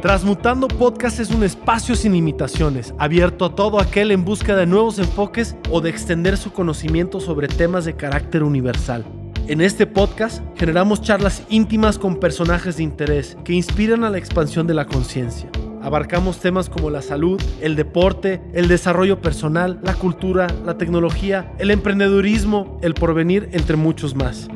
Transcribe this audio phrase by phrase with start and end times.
[0.00, 4.98] Transmutando Podcast es un espacio sin limitaciones, abierto a todo aquel en busca de nuevos
[4.98, 9.04] enfoques o de extender su conocimiento sobre temas de carácter universal.
[9.46, 14.66] En este podcast generamos charlas íntimas con personajes de interés que inspiran a la expansión
[14.66, 15.50] de la conciencia.
[15.82, 21.70] Abarcamos temas como la salud, el deporte, el desarrollo personal, la cultura, la tecnología, el
[21.70, 24.48] emprendedurismo, el porvenir, entre muchos más.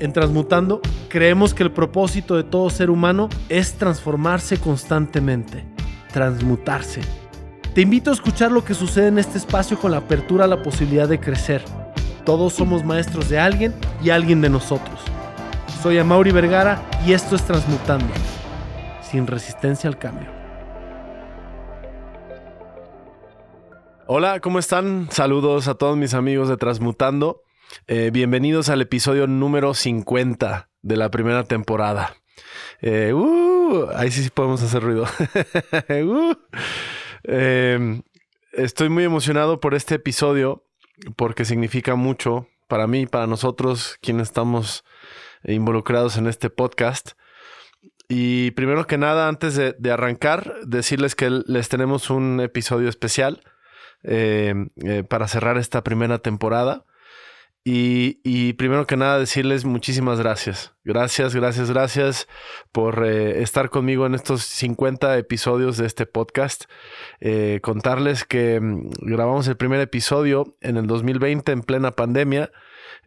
[0.00, 5.64] En Transmutando, creemos que el propósito de todo ser humano es transformarse constantemente,
[6.12, 7.00] transmutarse.
[7.74, 10.62] Te invito a escuchar lo que sucede en este espacio con la apertura a la
[10.62, 11.64] posibilidad de crecer.
[12.24, 15.00] Todos somos maestros de alguien y alguien de nosotros.
[15.82, 18.14] Soy Amaury Vergara y esto es Transmutando,
[19.02, 20.28] sin resistencia al cambio.
[24.06, 25.08] Hola, ¿cómo están?
[25.10, 27.42] Saludos a todos mis amigos de Transmutando.
[27.86, 32.16] Eh, bienvenidos al episodio número 50 de la primera temporada.
[32.80, 35.06] Eh, uh, ahí sí, podemos hacer ruido.
[35.90, 36.34] Uh,
[37.24, 38.02] em,
[38.52, 40.64] estoy muy emocionado por este episodio
[41.16, 44.84] porque significa mucho para mí, para nosotros, quienes estamos
[45.44, 47.12] involucrados en este podcast.
[48.08, 53.42] Y primero que nada, antes de arrancar, decirles que les tenemos un episodio especial
[54.04, 54.54] eh,
[55.08, 56.84] para cerrar esta primera temporada.
[57.64, 60.72] Y, primero que nada decirles muchísimas gracias.
[60.84, 62.28] Gracias, gracias, gracias
[62.72, 66.64] por eh, estar conmigo en estos 50 episodios de este podcast.
[67.60, 72.50] contarles que mm, grabamos el primer episodio en el 2020 en plena pandemia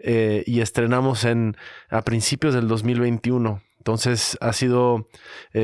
[0.03, 1.57] y estrenamos en,
[1.89, 3.61] a principios del 2021.
[3.77, 5.07] Entonces ha sido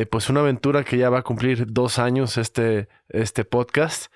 [0.10, 4.12] pues una aventura que ya va a cumplir dos años este, este podcast.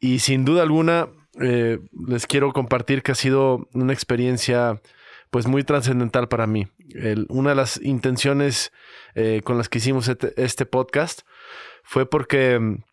[0.00, 1.08] Y sin duda alguna,
[1.40, 4.80] eh, les quiero compartir que ha sido una experiencia
[5.30, 6.68] pues muy trascendental para mí.
[7.28, 8.72] una de las intenciones
[9.14, 11.22] eh, con las que hicimos este, este, podcast
[11.82, 12.84] fue porque mm,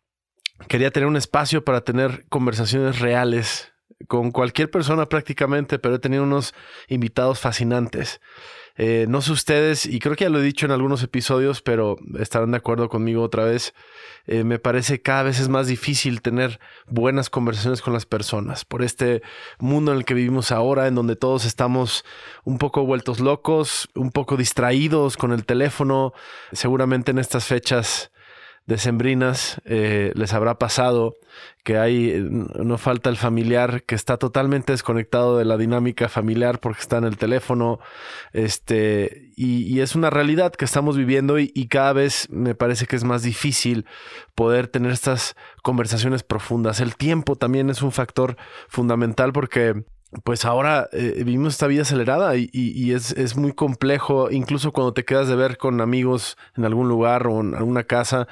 [0.66, 3.72] quería tener un espacio para tener conversaciones reales
[4.08, 6.54] con cualquier persona prácticamente, pero he tenido unos
[6.88, 8.20] invitados fascinantes.
[8.76, 11.96] Eh, no sé ustedes, y creo que ya lo he dicho en algunos episodios, pero
[12.18, 13.74] estarán de acuerdo conmigo otra vez.
[14.26, 18.82] Eh, me parece cada vez es más difícil tener buenas conversaciones con las personas por
[18.82, 19.22] este
[19.58, 22.04] mundo en el que vivimos ahora, en donde todos estamos
[22.44, 26.12] un poco vueltos locos, un poco distraídos con el teléfono.
[26.52, 28.12] Seguramente en estas fechas
[28.66, 31.14] decembrinas eh, les habrá pasado
[31.64, 36.80] que hay, no falta el familiar que está totalmente desconectado de la dinámica familiar porque
[36.80, 37.78] está en el teléfono,
[38.32, 42.96] este, y, es una realidad que estamos viviendo y, y, cada vez me parece que
[42.96, 43.86] es más difícil
[44.34, 46.80] poder tener estas conversaciones profundas.
[46.80, 48.36] El tiempo también es un factor
[48.68, 49.84] fundamental porque
[50.24, 55.28] pues ahora eh, vivimos esta vida acelerada y, es, muy complejo, incluso cuando te quedas
[55.28, 58.28] de ver con amigos en algún lugar o en alguna casa,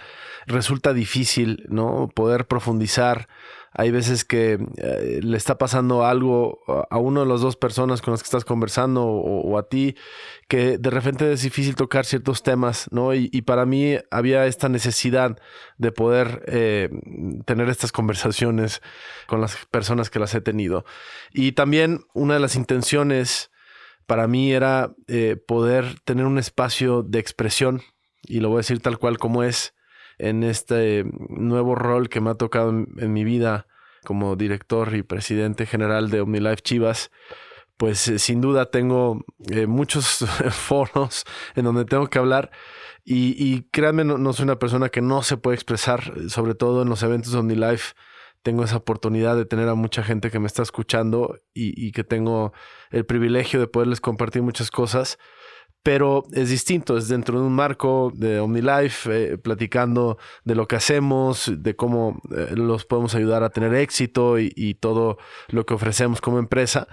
[0.46, 2.08] resulta difícil, ¿no?
[2.14, 3.28] Poder profundizar
[3.72, 6.60] hay veces que eh, le está pasando algo
[6.90, 9.94] a una de las dos personas con las que estás conversando o, a ti,
[10.48, 13.14] que de repente es difícil tocar ciertos temas, ¿no?
[13.14, 15.38] Y, para mí había esta necesidad
[15.78, 16.90] de poder eh,
[17.46, 18.82] tener estas conversaciones
[19.26, 20.84] con las personas que las he tenido.
[21.32, 23.50] Y también una de las intenciones
[24.06, 27.82] para mí era eh, poder tener un espacio de expresión,
[28.22, 29.74] y lo voy a decir tal cual como es,
[30.20, 33.66] en este nuevo rol que me ha tocado en, mi vida
[34.04, 37.10] como director y presidente general de OmniLife Chivas,
[37.76, 41.24] pues eh, sin duda tengo eh, muchos foros
[41.56, 42.50] en donde tengo que hablar
[43.02, 47.02] y, créanme, no, soy una persona que no se puede expresar, sobre todo en los
[47.02, 47.94] eventos de OmniLife.
[48.42, 52.52] Tengo esa oportunidad de tener a mucha gente que me está escuchando y que tengo
[52.90, 55.18] el privilegio de poderles compartir muchas cosas
[55.82, 60.76] pero es distinto, es dentro de un marco de OmniLife, eh, platicando de lo que
[60.76, 66.20] hacemos, de cómo eh, los podemos ayudar a tener éxito y, todo lo que ofrecemos
[66.20, 66.86] como empresa.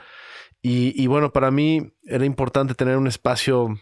[0.62, 3.80] Y, bueno, para mí era importante tener un espacio,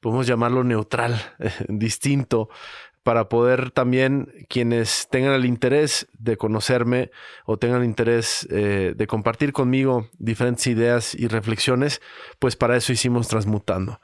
[0.00, 1.18] podemos llamarlo neutral,
[1.68, 2.50] distinto,
[3.06, 7.12] para poder también quienes tengan el interés de conocerme
[7.44, 12.02] o tengan el interés eh, de compartir conmigo diferentes ideas y reflexiones,
[12.40, 14.00] pues para eso hicimos Transmutando.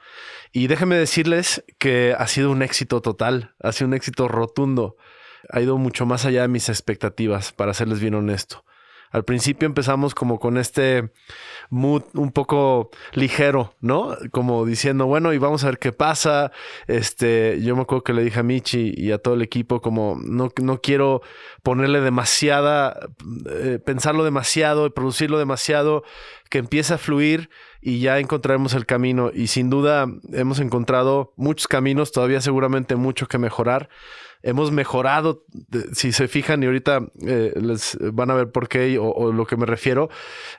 [0.52, 4.96] Y déjenme decirles que ha sido un éxito total, ha sido un éxito rotundo,
[5.48, 8.62] ha ido mucho más allá de mis expectativas, para serles bien honesto.
[9.12, 11.12] Al principio empezamos como con este
[11.70, 14.16] mood un poco ligero, ¿no?
[14.30, 16.50] Como diciendo, bueno, y vamos a ver qué pasa.
[16.86, 20.18] Este, yo me acuerdo que le dije a Michi y a todo el equipo como
[20.22, 21.22] no, no quiero
[21.62, 22.98] ponerle demasiada,
[23.50, 26.04] eh, pensarlo demasiado y producirlo demasiado
[26.50, 27.50] que empiece a fluir
[27.80, 29.30] y ya encontraremos el camino.
[29.32, 33.88] Y sin duda hemos encontrado muchos caminos, todavía seguramente mucho que mejorar.
[34.42, 35.44] Hemos mejorado,
[35.92, 39.56] si se fijan, y ahorita eh, les van a ver por qué o, lo que
[39.56, 40.10] me refiero.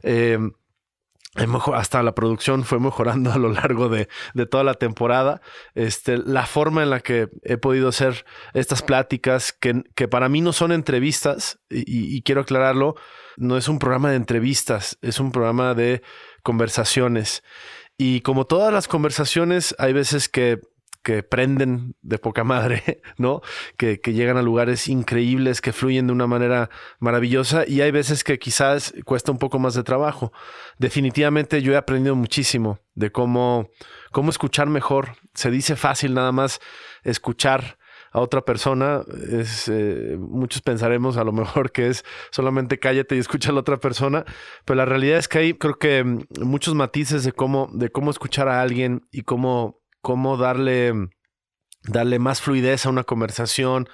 [0.04, 0.38] Eh,
[1.74, 4.08] hasta la producción fue mejorando a lo largo de,
[4.50, 5.42] toda la temporada.
[5.76, 10.42] Este, la forma en la que he podido hacer estas pláticas, que, que para mí
[10.42, 12.96] no son entrevistas, y, quiero aclararlo,
[13.38, 16.04] no es un programa de entrevistas, es un programa de
[16.44, 17.44] conversaciones.
[17.98, 20.60] Y como todas las conversaciones, hay veces que
[21.04, 23.42] que prenden de poca madre, ¿no?
[23.78, 26.70] Que, llegan a lugares increíbles, que fluyen de una manera
[27.00, 30.32] maravillosa y hay veces que quizás cuesta un poco más de trabajo.
[30.80, 33.70] Definitivamente yo he aprendido muchísimo de cómo,
[34.12, 35.18] cómo escuchar mejor.
[35.34, 36.60] Se dice fácil nada más
[37.04, 37.78] escuchar
[38.14, 39.02] a otra persona,
[39.32, 43.62] es, eh, muchos pensaremos a lo mejor que es solamente cállate y escucha a la
[43.62, 44.24] otra persona,
[44.66, 46.04] pero la realidad es que hay creo que
[46.40, 50.94] muchos matices de cómo, de cómo escuchar a alguien y cómo cómo darle,
[51.84, 53.88] darle más fluidez a una conversación,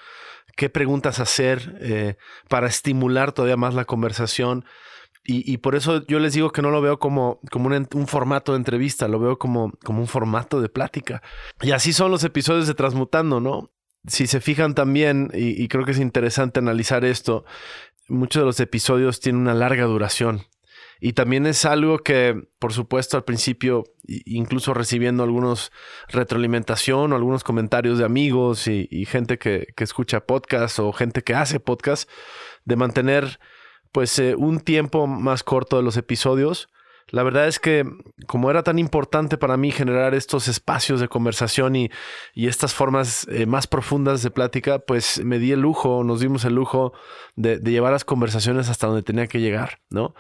[0.57, 2.17] qué preguntas hacer eh,
[2.49, 4.65] para estimular todavía más la conversación.
[5.31, 8.57] Y, por eso yo les digo que no lo veo como, como un, formato de
[8.57, 11.21] entrevista, lo veo como, como un formato de plática.
[11.61, 13.69] Y así son los episodios de Transmutando, ¿no?
[14.07, 17.45] Si se fijan también, y creo que es interesante analizar esto,
[18.07, 20.47] muchos de los episodios tienen una larga duración.
[20.99, 25.71] Y también es algo que, por supuesto, al principio, incluso recibiendo algunos
[26.09, 31.59] retroalimentación o algunos comentarios de amigos y, gente que, escucha podcast o gente que hace
[31.59, 32.09] podcast,
[32.65, 33.39] de mantener
[33.91, 36.69] pues eh, un tiempo más corto de los episodios.
[37.11, 37.85] La verdad es que
[38.27, 41.89] como era tan importante para mí generar estos espacios de conversación y,
[42.35, 46.53] estas formas eh, más profundas de plática, pues me di el lujo, nos dimos el
[46.53, 46.93] lujo
[47.35, 50.13] de, llevar las conversaciones hasta donde tenía que llegar, ¿no?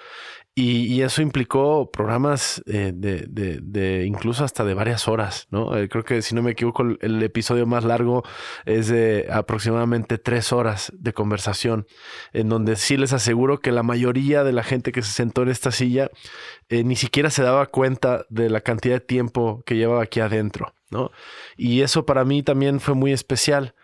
[0.61, 5.77] Y, eso implicó programas eh, de, incluso hasta de varias horas, ¿no?
[5.77, 8.23] Eh, creo que si no me equivoco, el, episodio más largo
[8.65, 11.87] es de aproximadamente tres horas de conversación,
[12.33, 15.49] en donde sí les aseguro que la mayoría de la gente que se sentó en
[15.49, 16.11] esta silla
[16.67, 20.73] eh, ni siquiera se daba cuenta de la cantidad de tiempo que llevaba aquí adentro,
[20.89, 21.11] ¿no?
[21.55, 23.75] Y eso para mí también fue muy especial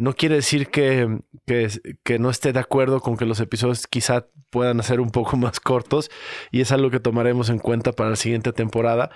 [0.00, 4.82] no quiere decir que, que, no esté de acuerdo con que los episodios quizá puedan
[4.82, 6.10] ser un poco más cortos
[6.50, 9.10] y es algo que tomaremos en cuenta para la siguiente temporada,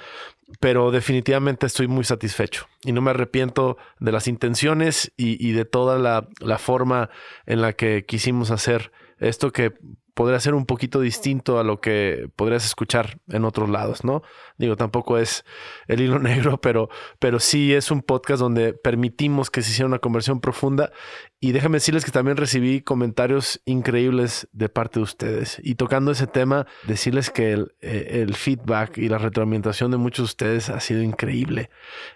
[0.61, 5.99] pero definitivamente estoy muy satisfecho y no me arrepiento de las intenciones y, de toda
[5.99, 7.09] la, la forma
[7.47, 9.73] en la que quisimos hacer esto que
[10.15, 14.23] podría ser un poquito distinto a lo que podrías escuchar en otros lados, ¿no?
[14.57, 15.45] Digo, tampoco es
[15.89, 16.89] el hilo negro, pero,
[17.19, 20.93] pero sí es un podcast donde permitimos que se hiciera una conversión profunda.
[21.41, 25.61] Y déjame decirles que también recibí comentarios increíbles de parte de ustedes.
[25.63, 30.23] Y tocando ese tema, decirles que el, eh, el feedback y la retroalimentación de muchos
[30.23, 31.71] de ustedes ha sido increíble.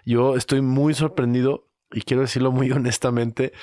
[0.05, 3.53] Yo estoy muy sorprendido y quiero decirlo muy honestamente,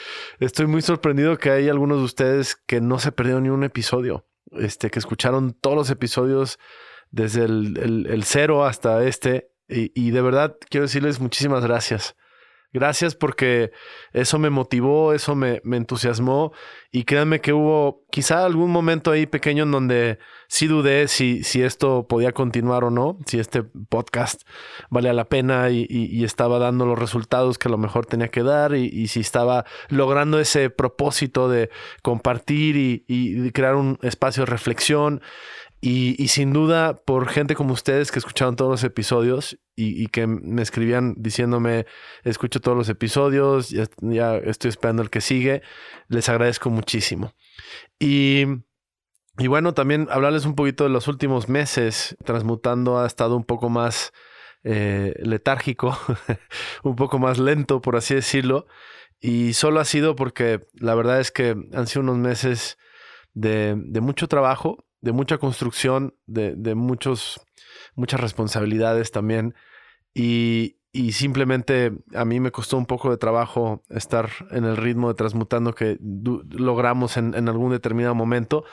[0.41, 4.27] estoy muy sorprendido que hay algunos de ustedes que no se perdieron ni un episodio,
[4.53, 6.59] este, que escucharon todos los episodios
[7.11, 9.51] desde el, cero hasta este.
[9.69, 12.17] y, de verdad quiero decirles muchísimas gracias.
[12.77, 13.73] Gracias porque
[14.13, 16.53] eso me motivó, eso me, entusiasmó.
[16.93, 21.63] Y créanme que hubo quizá algún momento ahí pequeño en donde sí dudé si, si
[21.63, 24.43] esto podía continuar o no, si este podcast
[24.91, 28.75] valía la pena y, estaba dando los resultados que a lo mejor tenía que dar
[28.75, 31.71] y, si estaba logrando ese propósito de
[32.03, 35.23] compartir y crear un espacio de reflexión
[35.81, 40.63] y, sin duda, por gente como ustedes que escucharon todos los episodios y, que me
[40.63, 41.87] escribían diciéndome,
[42.25, 45.63] escucho todos los episodios, ya, estoy esperando el que sigue,
[46.09, 47.35] les agradezco muchísimo.
[48.01, 48.47] Y,
[49.47, 52.17] bueno, también hablarles un poquito de los últimos meses.
[52.25, 54.13] Transmutando ha estado un poco más
[54.65, 55.97] eh, letárgico,
[56.85, 58.67] un poco más lento, por así decirlo.
[59.21, 62.79] Y solo ha sido porque la verdad es que han sido unos meses
[63.35, 67.41] de mucho trabajo de mucha construcción, de, muchos,
[67.95, 69.55] muchas responsabilidades también.
[70.15, 70.77] Y,
[71.13, 75.75] simplemente a mí me costó un poco de trabajo estar en el ritmo de transmutando
[75.75, 78.65] que logramos en, algún determinado momento.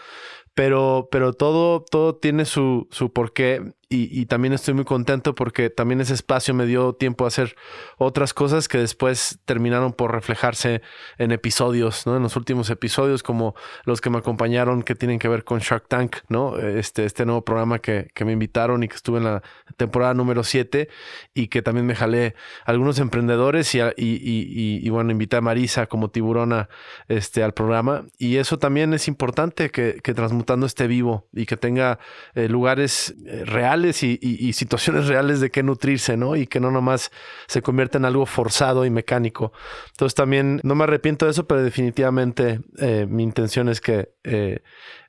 [0.54, 6.02] Pero, pero todo, todo tiene su, su porqué y, también estoy muy contento porque también
[6.02, 7.56] ese espacio me dio tiempo a hacer
[7.98, 10.82] otras cosas que después terminaron por reflejarse
[11.20, 12.18] en episodios, ¿no?
[12.18, 13.54] En los últimos episodios, como
[13.86, 16.58] los que me acompañaron, que tienen que ver con Shark Tank, ¿no?
[16.58, 19.44] Este, este nuevo programa que, me invitaron y que estuve en la
[19.76, 20.88] temporada número 7
[21.34, 22.36] y que también me jalé
[22.66, 26.70] algunos emprendedores y, y, bueno, invité a Marisa como tiburona
[27.10, 28.06] este, al programa.
[28.18, 32.00] Y eso también es importante que, que Transmutando esté vivo y que tenga
[32.34, 36.36] eh, lugares eh, reales y, situaciones reales de qué nutrirse, ¿no?
[36.36, 37.12] Y que no nomás
[37.48, 39.52] se convierta en algo forzado y mecánico.
[39.92, 44.62] Entonces también no me arrepiento de eso, pero definitivamente eh, mi intención es que eh,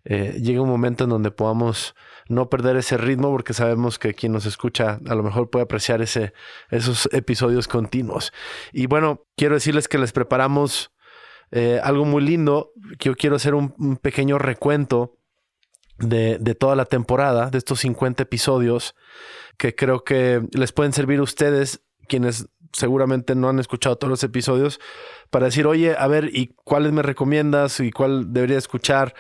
[0.04, 1.95] eh, llegue un momento en donde podamos
[2.28, 6.02] no perder ese ritmo porque sabemos que quien nos escucha a lo mejor puede apreciar
[6.02, 6.33] ese,
[6.71, 8.33] esos episodios continuos.
[8.73, 10.90] Y bueno, quiero decirles que les preparamos
[11.85, 12.73] algo muy lindo.
[12.99, 15.21] Yo quiero hacer un pequeño recuento
[15.98, 18.94] de, toda la temporada, de estos 50 episodios,
[19.56, 24.24] que creo que les pueden servir a ustedes, quienes seguramente no han escuchado todos los
[24.24, 24.80] episodios,
[25.30, 27.80] para decir, oye, a ver, ¿y cuáles me recomiendas?
[27.80, 29.14] ¿Y cuál debería escuchar?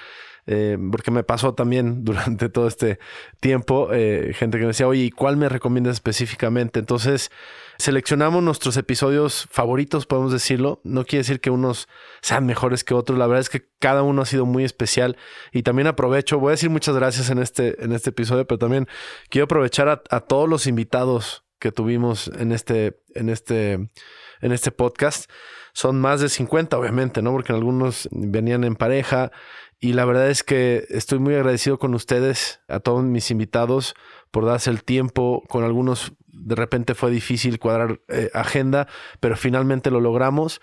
[0.46, 2.98] Eh, porque me pasó también durante todo este
[3.40, 6.80] tiempo, eh, gente que me decía, oye, ¿y cuál me recomiendas específicamente?
[6.80, 7.30] Entonces,
[7.78, 10.80] seleccionamos nuestros episodios favoritos, podemos decirlo.
[10.84, 11.88] No quiere decir que unos
[12.22, 13.18] sean mejores que otros.
[13.18, 15.16] La verdad es que cada uno ha sido muy especial.
[15.52, 18.88] Y también aprovecho, voy a decir muchas gracias en este, en este episodio, pero también
[19.28, 25.30] quiero aprovechar a, todos los invitados que tuvimos en este, en este, en este podcast.
[25.72, 27.32] Son más de 50, obviamente, ¿no?
[27.32, 29.32] Porque algunos venían en pareja.
[29.80, 33.94] Y la verdad es que estoy muy agradecido con ustedes, a todos mis invitados,
[34.30, 35.42] por darse el tiempo.
[35.48, 38.88] Con algunos de repente fue difícil cuadrar eh, agenda,
[39.20, 40.60] pero finalmente lo logramos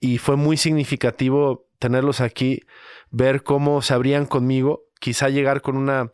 [0.00, 2.60] y fue muy significativo tenerlos aquí,
[3.10, 6.12] ver cómo se abrían conmigo, quizá llegar con una,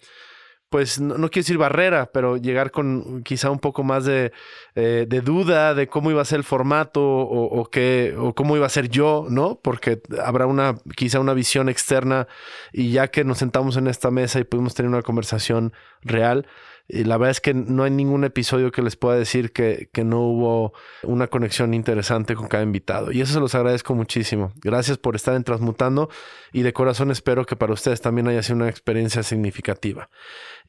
[0.71, 4.33] pues no, quiero decir barrera, pero llegar con quizá un poco más de,
[4.75, 8.57] eh, de duda de cómo iba a ser el formato o, o, qué, o cómo
[8.57, 9.59] iba a ser yo, ¿no?
[9.63, 12.29] Porque habrá una, quizá una visión externa
[12.73, 15.73] y ya que nos sentamos en esta mesa y pudimos tener una conversación
[16.03, 16.47] real,
[16.89, 20.05] y la verdad es que no hay ningún episodio que les pueda decir que, que,
[20.05, 23.13] no hubo una conexión interesante con cada invitado.
[23.13, 24.53] Y eso se los agradezco muchísimo.
[24.57, 26.09] Gracias por estar en Transmutando
[26.51, 30.09] y de corazón espero que para ustedes también haya sido una experiencia significativa.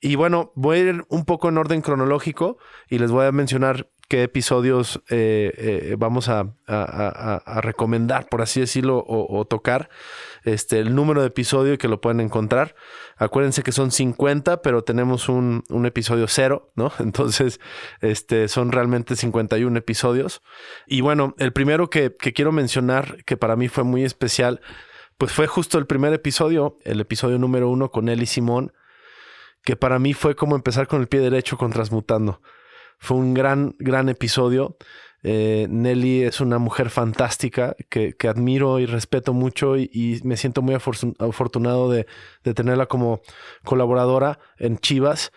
[0.02, 2.58] Y bueno, voy a ir un poco en orden cronológico
[2.90, 6.56] y les voy a mencionar qué episodios eh, eh, vamos a,
[7.62, 9.90] recomendar, por así decirlo, o, tocar.
[10.44, 12.76] Este, el número de episodio que lo pueden encontrar.
[13.18, 16.92] Acuérdense que son 50, pero tenemos un, episodio cero, ¿no?
[17.00, 17.60] Entonces,
[18.02, 20.42] este, son realmente 51 episodios.
[20.88, 24.60] Y bueno, el primero que, quiero mencionar, que para mí fue muy especial,
[25.20, 28.74] pues fue justo el primer episodio, el episodio número uno con y Simón,
[29.64, 32.42] que para mí fue como empezar con el pie derecho con Transmutando.
[33.00, 34.78] Fue un gran, gran episodio.
[35.22, 40.76] Eh, Nelly es una mujer fantástica que, admiro y respeto mucho y, me siento muy
[40.76, 42.06] afortunado de,
[42.54, 43.22] tenerla como
[43.64, 45.32] colaboradora en Chivas.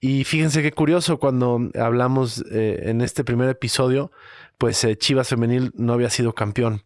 [0.00, 4.10] Y fíjense qué curioso, cuando hablamos eh, en este primer episodio,
[4.56, 6.84] pues eh, Chivas Femenil no había sido campeón.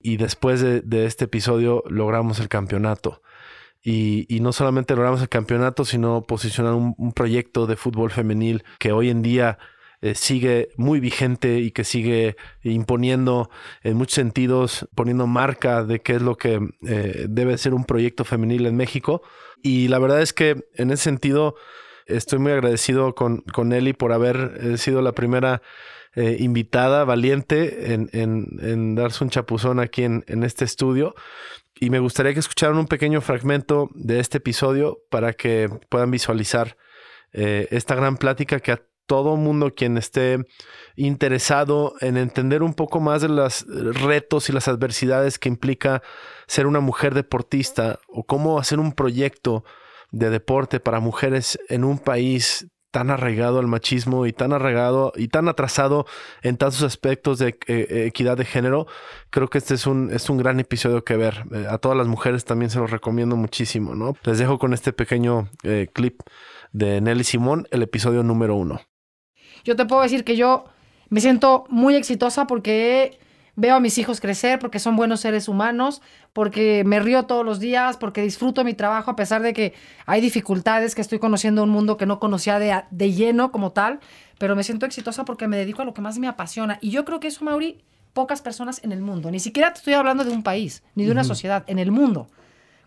[0.00, 3.22] Y después de, este episodio logramos el campeonato.
[3.88, 9.10] Y, no solamente logramos el campeonato, sino posicionar un, proyecto de fútbol femenil que hoy
[9.10, 9.58] en día
[10.00, 13.48] eh, sigue muy vigente y que sigue imponiendo
[13.84, 18.24] en muchos sentidos, poniendo marca de qué es lo que eh, debe ser un proyecto
[18.24, 19.22] femenil en México.
[19.62, 21.54] Y la verdad es que en ese sentido
[22.06, 25.62] estoy muy agradecido con, con Eli por haber eh, sido la primera
[26.38, 31.14] invitada valiente en, en, darse un chapuzón aquí en, en este estudio
[31.78, 36.76] y me gustaría que escucharan un pequeño fragmento de este episodio para que puedan visualizar
[37.32, 40.38] eh, esta gran plática que a todo mundo quien esté
[40.96, 46.02] interesado en entender un poco más de los retos y las adversidades que implica
[46.46, 49.64] ser una mujer deportista o cómo hacer un proyecto
[50.10, 55.28] de deporte para mujeres en un país tan arraigado al machismo y tan arraigado y
[55.28, 56.06] tan atrasado
[56.40, 58.86] en tantos aspectos de eh, equidad de género,
[59.28, 61.44] creo que este es un, es un gran episodio que ver.
[61.52, 64.14] Eh, a todas las mujeres también se los recomiendo muchísimo, ¿no?
[64.24, 66.22] Les dejo con este pequeño eh, clip
[66.72, 68.80] de Nelly Simón, el episodio número uno.
[69.62, 70.64] Yo te puedo decir que yo
[71.10, 73.18] me siento muy exitosa porque
[73.56, 77.58] veo a mis hijos crecer porque son buenos seres humanos, porque me río todos los
[77.58, 79.72] días, porque disfruto mi trabajo a pesar de que
[80.04, 84.00] hay dificultades, que estoy conociendo un mundo que no conocía de, de lleno como tal,
[84.38, 86.78] pero me siento exitosa porque me dedico a lo que más me apasiona.
[86.82, 87.82] Y yo creo que eso, Mauri,
[88.12, 91.12] pocas personas en el mundo, ni siquiera te estoy hablando de un país, ni de
[91.12, 92.28] una sociedad, en el mundo.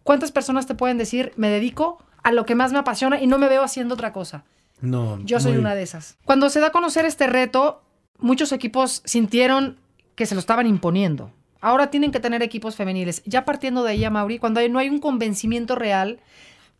[0.03, 3.37] ¿Cuántas personas te pueden decir, me dedico a lo que más me apasiona y no
[3.39, 4.43] me veo haciendo otra cosa?
[4.81, 5.19] No.
[5.23, 6.17] Yo soy muy- una de esas.
[6.25, 7.81] Cuando se da a conocer este reto,
[8.17, 9.77] muchos equipos sintieron
[10.19, 11.31] que se lo estaban imponiendo.
[11.61, 13.23] Ahora tienen que tener equipos femeniles.
[13.25, 16.19] Ya partiendo de ahí, a Mauri, cuando hay- no hay un convencimiento real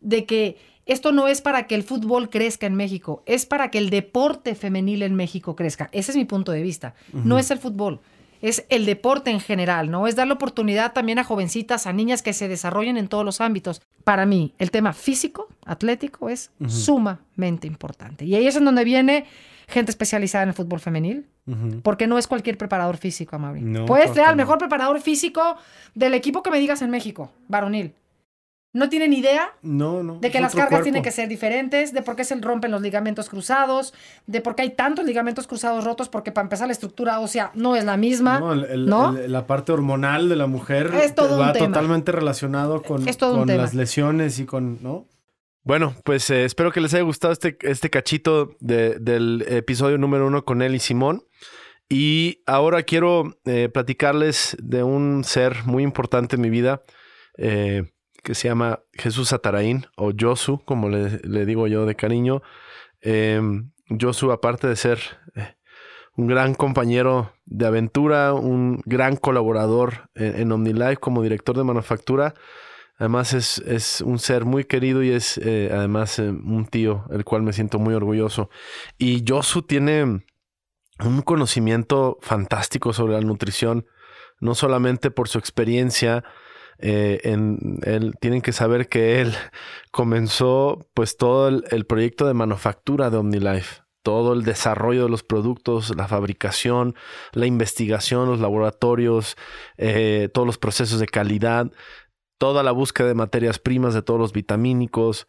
[0.02, 3.78] de que esto no es para que el fútbol crezca en México, es para que
[3.78, 5.88] el deporte femenil en México crezca.
[5.92, 6.94] Ese es mi punto de vista.
[7.14, 8.00] No es el fútbol,
[8.42, 10.06] es el deporte en general, ¿no?
[10.06, 13.80] Es darle oportunidad también a jovencitas, a niñas que se desarrollen en todos los ámbitos.
[14.04, 18.26] Para mí, el tema físico, atlético, es sumamente importante.
[18.26, 19.24] Y ahí es en donde viene
[19.68, 21.26] gente especializada en el fútbol femenil,
[21.82, 23.60] Porque no es cualquier preparador físico, Amaury.
[23.60, 24.36] No, Puedes ser no.
[24.36, 25.56] mejor preparador físico
[25.94, 27.94] del equipo que me digas en México, varonil.
[28.72, 30.20] No tienen idea No, no.
[30.20, 30.84] de que las cargas cuerpo.
[30.84, 33.92] tienen que ser diferentes, de por qué se rompen los ligamentos cruzados,
[34.28, 37.74] de por qué hay tantos ligamentos cruzados rotos, porque para empezar la estructura ósea no
[37.74, 38.38] es la misma.
[38.38, 39.16] No, el- el- ¿no?
[39.18, 41.66] el- la parte hormonal de la mujer Es todo un va tema.
[41.66, 45.04] totalmente relacionado con, con las lesiones y con, ¿no?
[45.62, 50.26] Bueno, pues eh, espero que les haya gustado este, este cachito de- del episodio número
[50.26, 51.22] uno con él y Simón.
[51.88, 56.82] Y ahora quiero eh, platicarles de un ser muy importante en mi vida
[57.36, 57.90] eh,
[58.22, 62.42] que se llama Jesús Ataraín o Josu, como le, digo yo de cariño.
[63.02, 63.40] Eh,
[64.00, 65.00] Josu, aparte de ser
[66.16, 72.34] un gran compañero de aventura, un gran colaborador en, en OmniLife como director de manufactura,
[73.00, 77.24] además es, es un ser muy querido y es eh, además eh, un tío, el
[77.24, 78.50] cual me siento muy orgulloso.
[78.98, 80.22] Y Josu tiene
[81.02, 83.86] un conocimiento fantástico sobre la nutrición,
[84.38, 86.24] no solamente por su experiencia,
[86.78, 89.34] eh, en, él, tienen que saber que él
[89.90, 95.96] comenzó pues todo el, proyecto de manufactura de OmniLife, todo el desarrollo de los productos,
[95.96, 96.94] la fabricación,
[97.32, 99.36] la investigación, los laboratorios,
[100.32, 101.70] todos los procesos de calidad,
[102.40, 105.28] toda la búsqueda de materias primas, de todos los vitamínicos.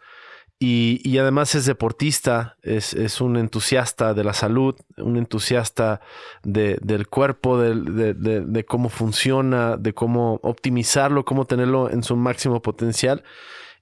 [0.59, 5.99] Y, y además es deportista, es, es, un entusiasta de la salud, un entusiasta
[6.43, 12.61] de, del cuerpo, de, de, cómo funciona, de cómo optimizarlo, cómo tenerlo en su máximo
[12.61, 13.23] potencial.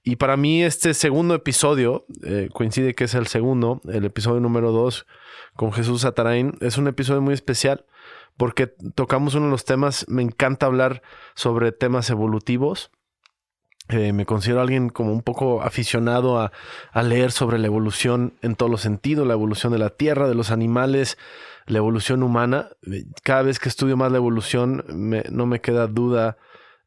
[0.02, 4.72] Y para mí este segundo episodio, eh, coincide que es el segundo, el episodio número
[4.72, 5.06] dos
[5.54, 7.84] con Jesús Atarain, es un episodio muy especial
[8.36, 11.02] porque tocamos uno de los temas, me encanta hablar
[11.34, 12.90] sobre temas evolutivos.
[13.90, 16.52] Eh, me considero alguien como un poco aficionado a,
[17.02, 20.50] leer sobre la evolución en todos los sentidos, la evolución de la Tierra, de los
[20.50, 21.18] animales,
[21.66, 22.68] la evolución humana.
[23.24, 26.38] Cada vez que estudio más la evolución, me, no me queda duda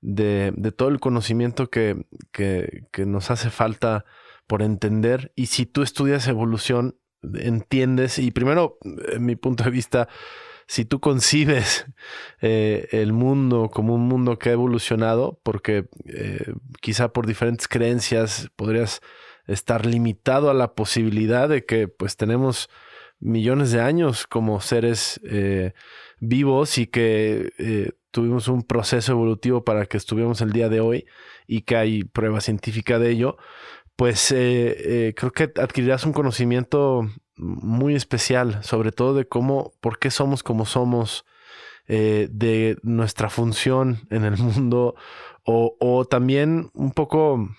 [0.02, 4.06] de, todo el conocimiento que, que, que, nos hace falta
[4.48, 5.34] por entender.
[5.36, 10.08] Y si tú estudias evolución, entiendes, y primero, en mi punto de vista,
[10.74, 11.86] si tú concibes
[12.42, 18.50] eh, el mundo como un mundo que ha evolucionado, porque eh, quizá por diferentes creencias
[18.56, 19.00] podrías
[19.46, 22.72] estar limitado a la posibilidad de que pues tenemos
[23.20, 25.74] millones de años como seres eh,
[26.20, 31.06] vivos y que tuvimos un proceso evolutivo para que estuviéramos el día de hoy
[31.46, 33.38] y que hay prueba científica de ello,
[33.96, 40.44] pues creo que adquirirás un conocimiento muy especial, sobre todo de cómo, por qué somos
[40.44, 41.26] como somos,
[41.88, 44.96] eh, de nuestra función en el mundo,
[45.44, 47.50] o, o, también un poco,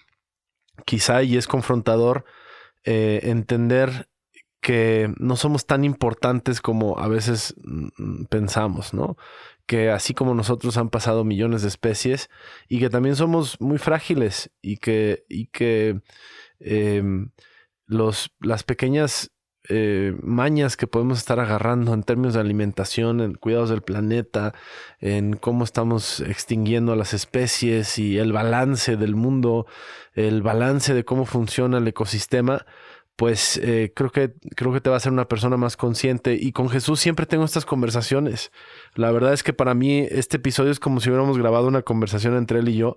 [0.87, 2.25] quizá, y es confrontador,
[2.85, 4.09] eh, entender
[4.63, 9.19] que no somos tan importantes como a veces mm, pensamos, ¿no?
[9.67, 12.31] Que así como nosotros han pasado millones de especies
[12.67, 16.01] y que también somos muy frágiles y que, y que
[16.61, 17.03] eh,
[17.87, 19.34] los, las pequeñas
[19.69, 24.55] eh, mañas que podemos estar agarrando en términos de alimentación, en cuidados del planeta,
[25.01, 29.67] en cómo estamos extinguiendo a las especies y el balance del mundo,
[30.15, 32.67] el balance de cómo funciona el ecosistema,
[33.17, 36.35] pues eh, creo, que, creo que te va a hacer una persona más consciente.
[36.35, 38.51] Y con Jesús siempre tengo estas conversaciones.
[38.95, 42.37] La verdad es que para mí este episodio es como si hubiéramos grabado una conversación
[42.37, 42.97] entre él y yo,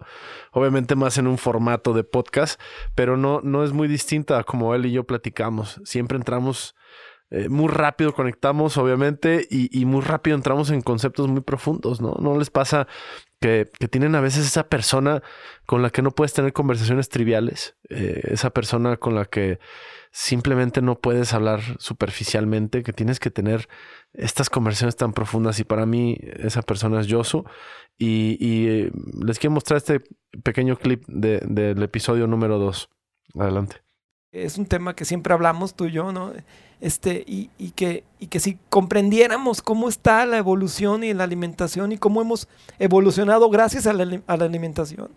[0.52, 2.60] obviamente más en un formato de podcast,
[2.96, 5.80] pero no, no es muy distinta a como él y yo platicamos.
[5.84, 6.76] Siempre entramos
[7.30, 12.16] eh, muy rápido, conectamos obviamente y, y, muy rápido entramos en conceptos muy profundos, ¿no?
[12.22, 12.88] ¿No les pasa
[13.40, 15.22] que, tienen a veces esa persona
[15.66, 17.78] con la que no puedes tener conversaciones triviales?
[17.90, 19.60] Eh, esa persona con la que
[20.12, 23.68] simplemente no puedes hablar superficialmente, que tienes que tener
[24.14, 27.46] estas conversaciones tan profundas y para mí esa persona es Yosu
[27.98, 28.92] y, y eh,
[29.26, 30.02] les quiero mostrar este
[30.44, 32.90] pequeño clip de, del episodio número 2.
[33.36, 33.87] Adelante.
[34.46, 36.32] Es un tema que siempre hablamos tú y yo, ¿no?
[36.80, 41.92] Este, y, y, que, y que si comprendiéramos cómo está la evolución y la alimentación
[41.92, 42.48] y cómo hemos
[42.78, 45.10] evolucionado gracias a la, a la alimentación,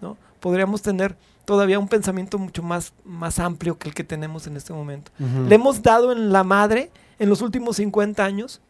[0.00, 0.16] ¿no?
[0.38, 4.72] Podríamos tener todavía un pensamiento mucho más, más amplio que el que tenemos en este
[4.72, 5.10] momento.
[5.48, 8.60] Le hemos dado en la madre en los últimos 50 años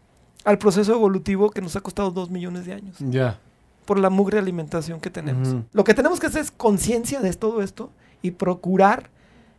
[0.44, 2.96] al proceso evolutivo que nos ha costado dos millones de años.
[2.98, 3.38] Ya.
[3.84, 5.56] Por la mugre alimentación que tenemos.
[5.72, 7.90] Lo que tenemos que hacer es conciencia de todo esto
[8.22, 9.10] y procurar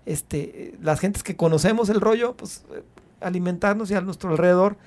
[0.06, 2.84] este, las gentes que conocemos el rollo, pues eh,
[3.22, 4.78] alimentarnos y a nuestro alrededor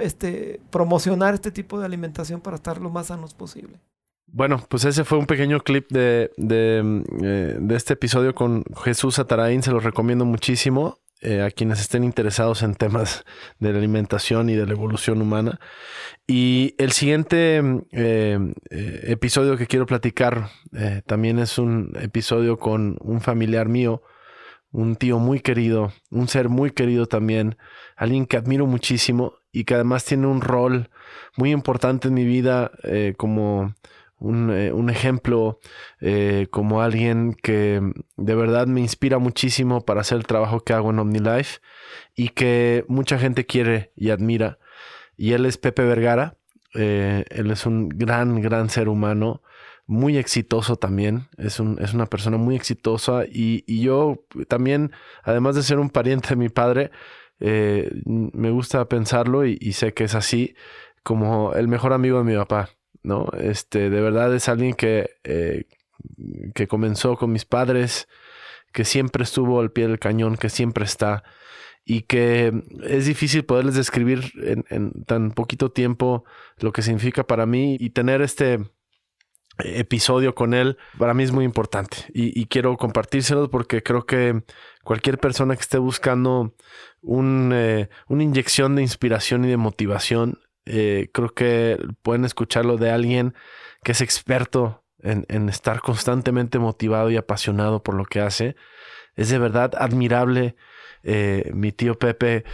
[0.00, 3.78] este, promocionar este tipo de alimentación para estar lo más sanos posible.
[4.26, 9.62] Bueno, pues ese fue un pequeño clip de, de, eh, este episodio con Jesús Ataraín.
[9.62, 13.24] Se los recomiendo muchísimo eh, a quienes estén interesados en temas
[13.58, 15.58] de la alimentación y de la evolución humana.
[16.26, 17.62] Y el siguiente
[18.70, 20.50] episodio que quiero platicar
[21.06, 24.02] también es un episodio con un familiar mío
[24.70, 27.56] un tío muy querido, un ser muy querido también,
[27.96, 30.90] alguien que admiro muchísimo y que además tiene un rol
[31.36, 33.74] muy importante en mi vida eh, como
[34.18, 35.58] un, eh, ejemplo,
[36.00, 37.80] eh, como alguien que
[38.16, 41.60] de verdad me inspira muchísimo para hacer el trabajo que hago en OmniLife
[42.14, 44.58] y que mucha gente quiere y admira.
[45.16, 46.36] Y él es Pepe Vergara,
[46.74, 49.42] él es un gran, gran ser humano
[49.88, 54.92] muy exitoso también, es, un, es una persona muy exitosa y, yo también,
[55.24, 56.90] además de ser un pariente de mi padre,
[57.40, 60.54] eh, me gusta pensarlo y, sé que es así,
[61.02, 62.68] como el mejor amigo de mi papá,
[63.02, 63.28] ¿no?
[63.38, 65.64] Este, de verdad es alguien que, eh,
[66.54, 68.08] que comenzó con mis padres,
[68.72, 71.24] que siempre estuvo al pie del cañón, que siempre está
[71.82, 76.24] y que es difícil poderles describir en, en tan poquito tiempo
[76.58, 78.58] lo que significa para mí y tener este
[79.58, 84.42] episodio con él para mí es muy importante y, quiero compartírselos porque creo que
[84.84, 86.54] cualquier persona que esté buscando
[87.02, 92.90] un, eh, una inyección de inspiración y de motivación, eh, creo que pueden escucharlo de
[92.90, 93.34] alguien
[93.82, 98.56] que es experto en, estar constantemente motivado y apasionado por lo que hace.
[99.14, 100.56] Es de verdad admirable
[101.02, 102.44] eh, mi tío Pepe.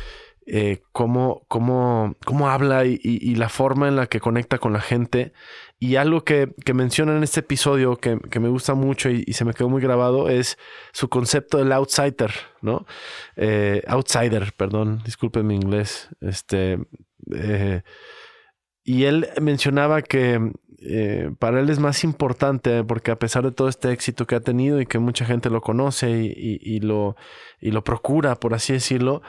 [0.93, 5.33] cómo, cómo, cómo, habla y, la forma en la que conecta con la gente
[5.79, 9.53] y algo que, que menciona en este episodio que, me gusta mucho y, se me
[9.53, 10.57] quedó muy grabado es
[10.93, 12.33] su concepto del outsider,
[12.63, 12.87] ¿no?
[13.37, 16.09] Eh, outsider, perdón, disculpen mi inglés.
[16.21, 16.79] Este,
[17.35, 17.83] eh,
[18.85, 20.53] y él mencionaba que
[20.87, 24.41] eh, para él es más importante porque a pesar de todo este éxito que ha
[24.41, 27.17] tenido y que mucha gente lo conoce y, lo,
[27.61, 29.23] y lo procura, por así decirlo,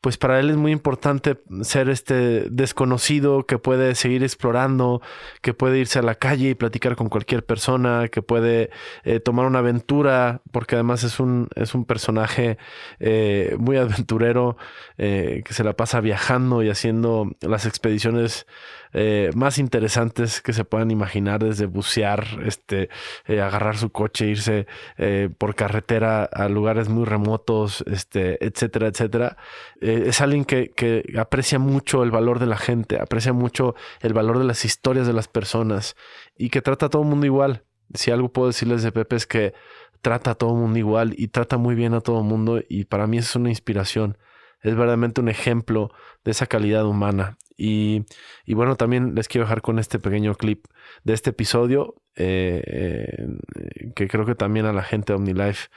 [0.00, 5.02] pues para él es muy importante ser este desconocido que puede seguir explorando,
[5.42, 8.70] que puede irse a la calle y platicar con cualquier persona, que puede
[9.04, 12.56] eh, tomar una aventura, porque además es un, es un personaje
[12.98, 14.56] eh, muy aventurero,
[14.96, 18.46] eh, que se la pasa viajando y haciendo las expediciones
[18.92, 22.88] eh, más interesantes que se puedan imaginar, desde bucear, este,
[23.26, 24.66] eh, agarrar su coche, irse
[24.98, 29.36] eh, por carretera a lugares muy remotos, este, etcétera, etcétera.
[29.80, 34.38] es alguien que, que, aprecia mucho el valor de la gente, aprecia mucho el valor
[34.38, 35.96] de las historias de las personas
[36.36, 37.64] y que trata a todo el mundo igual.
[37.94, 39.52] Si algo puedo decirles de Pepe es que
[40.00, 42.84] trata a todo el mundo igual y trata muy bien a todo el mundo y
[42.84, 44.16] para mí es una inspiración
[44.62, 45.90] es verdaderamente un ejemplo
[46.24, 47.38] de esa calidad humana.
[47.62, 48.06] Y,
[48.54, 50.64] bueno, también les quiero dejar con este pequeño clip
[51.04, 55.68] de este episodio, eh, eh, que creo que también a la gente de OmniLife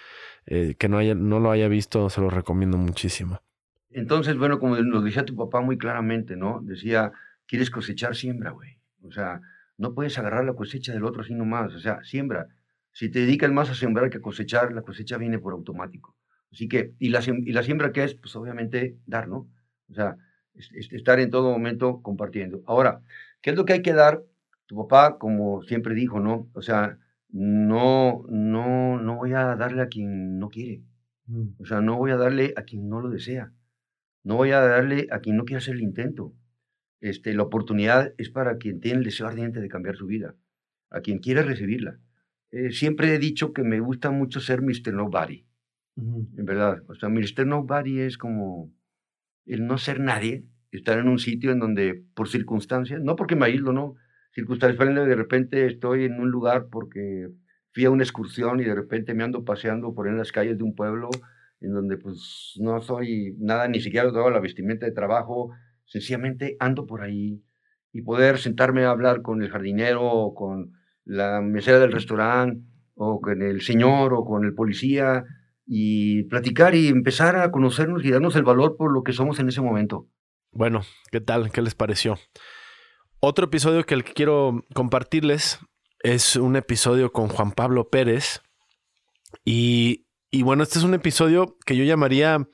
[0.46, 3.42] eh, que no, haya, no lo haya visto, se lo recomiendo muchísimo.
[3.92, 6.62] Entonces, bueno, como nos decía tu papá muy claramente, ¿no?
[6.64, 7.12] Decía,
[7.46, 8.78] quieres cosechar, siembra, güey.
[9.04, 9.42] O sea,
[9.78, 11.74] no puedes agarrar la cosecha del otro así nomás.
[11.74, 12.48] O sea, siembra.
[12.94, 16.16] Si te dedicas más a sembrar que a cosechar, la cosecha viene por automático.
[16.50, 18.16] Así que, ¿y la, y la siembra qué es?
[18.16, 19.50] Pues obviamente dar, ¿no?
[19.90, 20.16] O sea,
[20.56, 22.64] estar en todo momento compartiendo.
[22.66, 23.02] Ahora,
[23.42, 24.24] ¿qué es lo que hay que dar?
[24.66, 26.50] Tu papá, como siempre dijo, ¿no?
[26.54, 26.98] O sea,
[27.30, 30.84] no, no, no voy a darle a quien no quiere.
[31.26, 31.48] Mm.
[31.60, 33.52] O sea, no voy a darle a quien no lo desea.
[34.24, 36.34] No voy a darle a quien no quiere hacer el intento.
[37.02, 40.36] Este, la oportunidad es para quien tiene el deseo ardiente de cambiar su vida,
[40.90, 42.00] a quien quiere recibirla.
[42.52, 44.94] Eh, siempre he dicho que me gusta mucho ser Mr.
[44.94, 45.46] Nobody.
[45.96, 47.46] En verdad, o sea, Mr.
[47.46, 48.72] Nobody es como
[49.46, 53.46] el no ser nadie, estar en un sitio en donde por circunstancias, no porque me
[53.46, 53.96] aíslo, no,
[54.34, 57.28] circunstancias, de repente estoy en un lugar porque
[57.74, 60.64] fui a una excursión y de repente me ando paseando por en las calles de
[60.64, 61.10] un pueblo
[61.62, 65.52] en donde pues no soy nada, ni siquiera tengo la vestimenta de trabajo,
[65.86, 67.42] sencillamente ando por ahí
[67.92, 70.74] y poder sentarme a hablar con el jardinero o con
[71.06, 72.62] la mesera del restaurante
[72.96, 75.24] o con el señor o con el policía
[75.66, 79.50] y platicar y empezar a conocernos y darnos el valor por lo que somos en
[79.50, 80.08] ese momento.
[80.52, 81.52] Bueno, ¿qué tal?
[81.52, 82.18] ¿Qué les pareció?
[83.20, 85.60] Otro episodio que quiero compartirles
[86.02, 88.42] Es un episodio con Juan Pablo Pérez.
[89.46, 92.46] Y, y bueno, este es un episodio que yo llamaría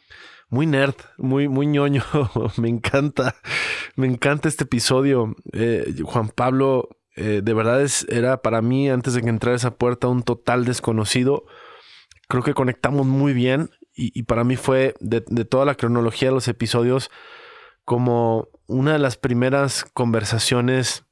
[0.49, 2.03] muy nerd, muy, muy ñoño.
[2.57, 3.35] me encanta,
[3.95, 5.35] me encanta este episodio.
[5.53, 9.75] Eh, Juan Pablo, eh, de verdad es, era para mí, antes de que entrara esa
[9.75, 11.45] puerta, un total desconocido.
[12.29, 16.47] Creo que conectamos muy bien y, para mí fue de, toda la cronología de los
[16.47, 17.11] episodios
[17.83, 21.03] como una de las primeras conversaciones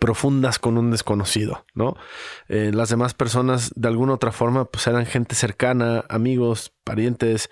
[0.00, 1.96] profundas con un desconocido, ¿no?
[2.48, 7.48] Eh, las demás personas de alguna otra forma pues eran gente cercana, amigos, parientes,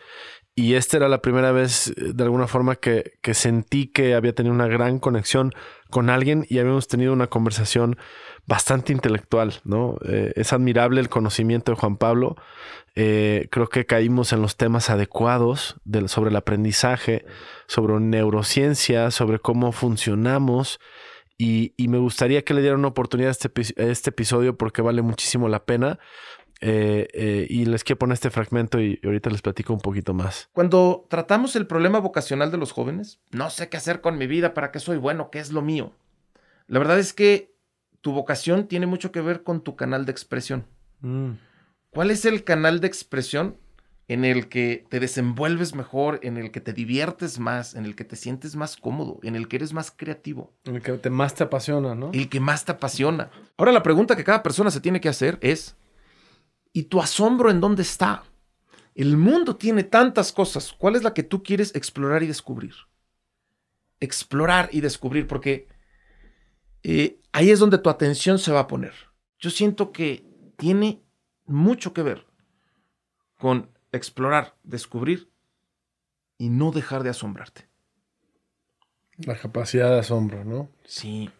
[0.54, 4.34] y esta era la primera vez, eh, de alguna forma, que, que, sentí que había
[4.34, 5.52] tenido una gran conexión
[5.88, 7.96] con alguien y habíamos tenido una conversación
[8.46, 9.98] bastante intelectual, ¿no?
[10.04, 12.36] Eh, es admirable el conocimiento de Juan Pablo.
[12.94, 15.76] Eh, creo que caímos en los temas adecuados
[16.06, 17.24] sobre el aprendizaje,
[17.66, 20.80] sobre neurociencia, sobre cómo funcionamos.
[21.38, 25.48] Y, me gustaría que le dieran una oportunidad a este, este episodio porque vale muchísimo
[25.48, 25.98] la pena.
[26.64, 30.48] Eh, y les quiero poner este fragmento y ahorita les platico un poquito más.
[30.52, 34.54] Cuando tratamos el problema vocacional de los jóvenes, no sé qué hacer con mi vida,
[34.54, 35.92] para qué soy bueno, qué es lo mío.
[36.68, 37.51] La verdad es que
[38.02, 40.66] tu vocación tiene mucho que ver con tu canal de expresión.
[41.00, 41.30] Mm.
[41.90, 43.56] ¿Cuál es el canal de expresión
[44.08, 48.04] en el que te desenvuelves mejor, en el que te diviertes más, en el que
[48.04, 50.52] te sientes más cómodo, en el que eres más creativo?
[50.64, 52.10] En el que más te apasiona, ¿no?
[52.12, 53.30] El que más te apasiona.
[53.56, 55.76] Ahora la pregunta que cada persona se tiene que hacer es,
[56.72, 58.24] ¿Y tu asombro en dónde está?
[58.94, 60.72] El mundo tiene tantas cosas.
[60.72, 62.74] ¿Cuál es la que tú quieres explorar y descubrir?
[64.00, 65.68] Explorar y descubrir, porque
[66.82, 68.92] eh, ahí es donde tu atención se va a poner.
[69.38, 70.24] Yo siento que
[70.56, 71.02] tiene
[71.46, 72.26] mucho que ver
[73.38, 75.28] con explorar, descubrir
[76.38, 77.68] y no dejar de asombrarte.
[79.18, 80.68] La capacidad de asombro, ¿no?
[80.84, 81.30] Sí.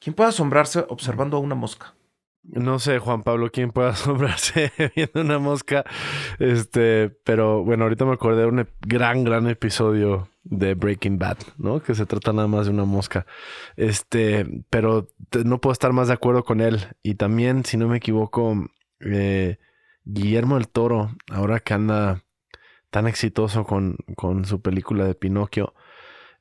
[0.00, 1.94] ¿Quién puede asombrarse observando a una mosca?
[2.42, 5.84] No sé, Juan Pablo, quién puede asombrarse viendo una mosca.
[6.38, 11.82] Este, pero bueno, ahorita me acordé de un gran, gran episodio de Breaking Bad, ¿no?
[11.82, 13.26] Que se trata nada más de una mosca.
[13.76, 15.08] Este, pero
[15.44, 16.80] no puedo estar más de acuerdo con él.
[17.02, 18.66] Y también, si no me equivoco,
[19.00, 19.58] eh,
[20.04, 22.24] Guillermo el Toro, ahora que anda
[22.90, 25.74] tan exitoso con, con su película de Pinocchio,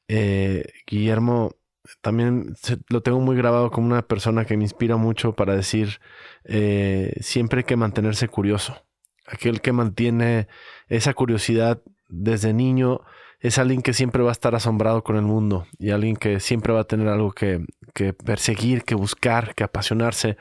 [0.07, 1.55] eh, Guillermo
[2.01, 2.55] también
[2.89, 5.99] lo tengo muy grabado como una persona que me inspira mucho para decir,
[6.43, 8.85] eh, siempre hay que mantenerse curioso.
[9.27, 10.47] Aquel que mantiene
[10.89, 13.01] esa curiosidad desde niño
[13.41, 16.73] es alguien que siempre va a estar asombrado con el mundo y alguien que siempre
[16.73, 20.37] va a tener algo que, que perseguir, que buscar, que apasionarse.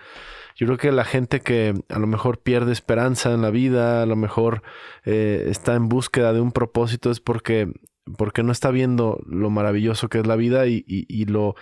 [0.56, 4.06] Yo creo que la gente que a lo mejor pierde esperanza en la vida, a
[4.06, 4.62] lo mejor
[5.06, 7.72] eh, está en búsqueda de un propósito, es porque
[8.16, 11.54] porque no está viendo lo maravilloso que es la vida y, lo,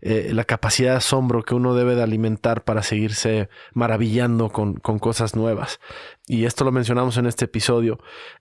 [0.00, 5.34] eh, la capacidad de asombro que uno debe de alimentar para seguirse maravillando con, cosas
[5.34, 5.80] nuevas.
[6.26, 7.98] Y esto lo mencionamos en este episodio.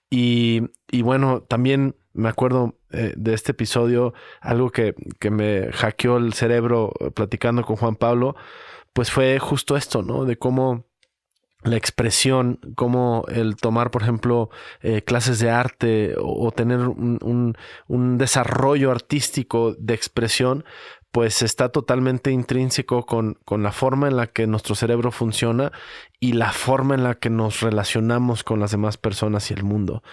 [0.09, 0.61] Y,
[1.01, 6.93] bueno, también me acuerdo eh, de este episodio, algo que, que me hackeó el cerebro
[6.99, 8.35] eh, platicando con Juan Pablo,
[8.93, 10.25] pues fue justo esto, ¿no?
[10.25, 10.85] De cómo
[11.63, 14.51] la expresión, como el tomar, por ejemplo,
[15.03, 17.55] clases de arte o, tener un,
[18.19, 20.63] desarrollo artístico de expresión,
[21.15, 25.71] pues está totalmente intrínseco con, con, la forma en la que nuestro cerebro funciona
[26.19, 30.03] y la forma en la que nos relacionamos con las demás personas y el mundo.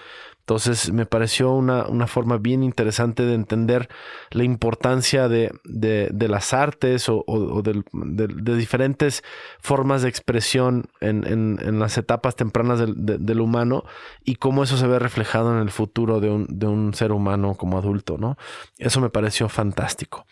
[0.43, 3.87] Entonces me pareció una, una, forma bien interesante de entender
[4.29, 7.23] la importancia de, de, de las artes o,
[7.63, 9.23] de, de, diferentes
[9.61, 13.85] formas de expresión en, en, las etapas tempranas del, del, humano
[14.25, 17.77] y cómo eso se ve reflejado en el futuro de un, un, ser humano como
[17.77, 18.37] adulto, ¿no?
[18.79, 20.25] Eso me pareció fantástico.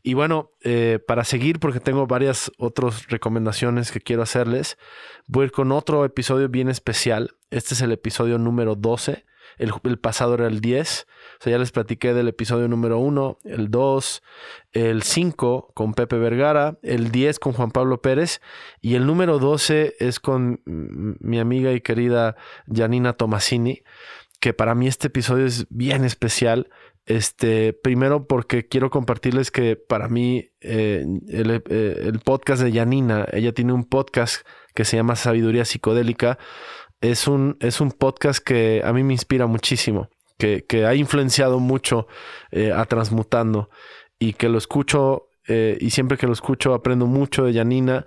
[0.00, 4.78] Y bueno, eh, para seguir, porque tengo varias otras recomendaciones que quiero hacerles,
[5.26, 7.34] voy a ir con otro episodio bien especial.
[7.50, 9.24] Este es el episodio número 12
[9.58, 11.06] el, pasado era el 10.
[11.38, 14.22] O sea, ya les platiqué del episodio número 1, el 2,
[14.72, 18.40] el 5 con Pepe Vergara, el 10 con Juan Pablo Pérez
[18.80, 22.36] y el número 12 es con mi amiga y querida
[22.72, 23.82] Janina Tomasini,
[24.40, 26.70] que para mí este episodio es bien especial.
[27.06, 33.52] Este, primero porque quiero compartirles que para mí eh, eh, el podcast de Janina, ella
[33.52, 36.38] tiene un podcast que se llama Sabiduría Psicodélica,
[37.00, 42.06] es un, es un podcast que a mí me inspira muchísimo, que, ha influenciado mucho
[42.50, 43.70] eh, a Transmutando
[44.18, 48.06] y que lo escucho eh, y siempre que lo escucho aprendo mucho de Janina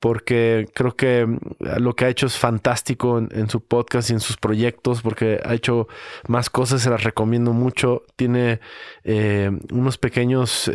[0.00, 1.38] porque creo que mm,
[1.78, 5.54] lo que ha hecho es fantástico en, su podcast y en sus proyectos, porque ha
[5.54, 5.88] hecho
[6.28, 8.02] más cosas, se las recomiendo mucho.
[8.14, 8.60] Tiene
[9.02, 10.70] eh, unos pequeños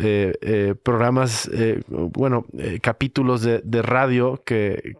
[0.82, 1.48] programas,
[1.88, 2.46] bueno,
[2.82, 4.96] capítulos de, radio que,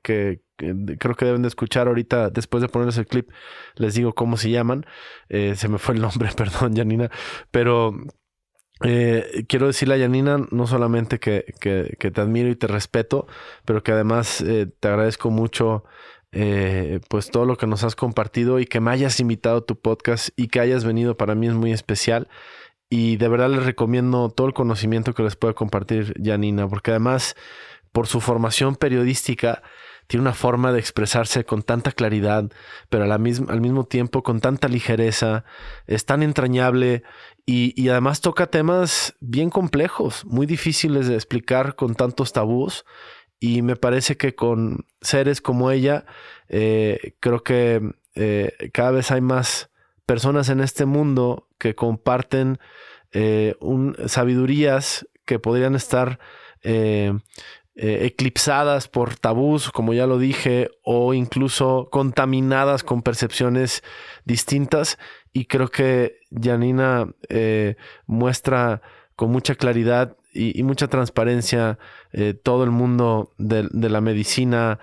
[0.98, 3.30] creo que deben de escuchar ahorita, después de ponerles el clip,
[3.76, 4.86] les digo cómo se llaman.
[5.28, 7.10] se me fue el nombre, perdón, Janina,
[7.50, 7.94] pero
[8.82, 13.26] eh, quiero decirle a Yanina no solamente que, te admiro y te respeto,
[13.64, 15.84] pero que además eh, te agradezco mucho
[16.32, 19.78] eh, pues todo lo que nos has compartido y que me hayas invitado a tu
[19.78, 22.28] podcast y que hayas venido para mí es muy especial.
[22.88, 27.36] Y de verdad les recomiendo todo el conocimiento que les puede compartir Yanina, porque además
[27.92, 29.62] por su formación periodística
[30.10, 32.50] tiene una forma de expresarse con tanta claridad,
[32.88, 33.20] pero al
[33.60, 35.44] mismo tiempo con tanta ligereza,
[35.86, 37.04] es tan entrañable
[37.46, 42.84] y, además toca temas bien complejos, muy difíciles de explicar con tantos tabús.
[43.38, 46.06] Y me parece que con seres como ella,
[46.48, 47.80] eh, creo que
[48.16, 49.70] eh, cada vez hay más
[50.06, 52.58] personas en este mundo que comparten
[53.12, 53.54] eh,
[54.06, 56.18] sabidurías que podrían estar
[57.74, 63.82] eclipsadas por tabús, como ya lo dije, o incluso contaminadas con percepciones
[64.24, 64.98] distintas.
[65.32, 68.82] Y creo que Janina eh, muestra
[69.16, 71.78] con mucha claridad y, mucha transparencia
[72.12, 74.78] eh, todo el mundo de, la medicina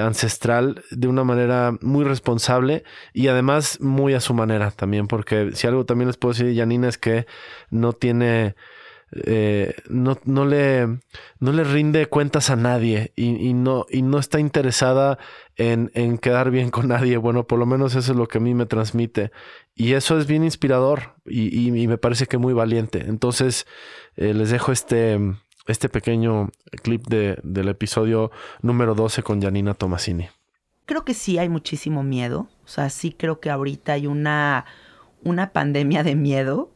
[0.00, 5.66] ancestral de una manera muy responsable y además muy a su manera también, porque si
[5.66, 7.26] algo también les puedo decir de Janina es que
[7.70, 8.54] no tiene
[9.12, 10.86] eh, no, no, le,
[11.40, 15.18] no le rinde cuentas a nadie y, no, y no está interesada
[15.56, 17.16] en, en, quedar bien con nadie.
[17.16, 19.30] Bueno, por lo menos eso es lo que a mí me transmite.
[19.74, 23.04] Y eso es bien inspirador y, y, me parece que muy valiente.
[23.06, 23.66] Entonces,
[24.16, 25.18] eh, les dejo este,
[25.66, 26.50] este pequeño
[26.82, 30.28] clip de, del episodio número 12 con Janina Tomasini.
[30.84, 32.48] Creo que sí hay muchísimo miedo.
[32.64, 34.66] O sea, sí creo que ahorita hay una,
[35.22, 36.72] una pandemia de miedo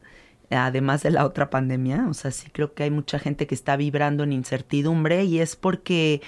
[0.55, 2.07] además de la otra pandemia.
[2.09, 5.57] O sea, sí creo que hay mucha gente que está vibrando en incertidumbre y es
[5.57, 6.23] porque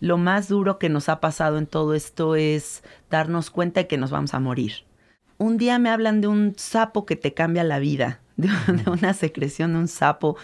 [0.00, 3.98] lo más duro que nos ha pasado en todo esto es darnos cuenta de que
[3.98, 4.84] nos vamos a morir.
[5.38, 8.48] Un día me hablan de un sapo que te cambia la vida, de,
[8.90, 10.36] una secreción de un sapo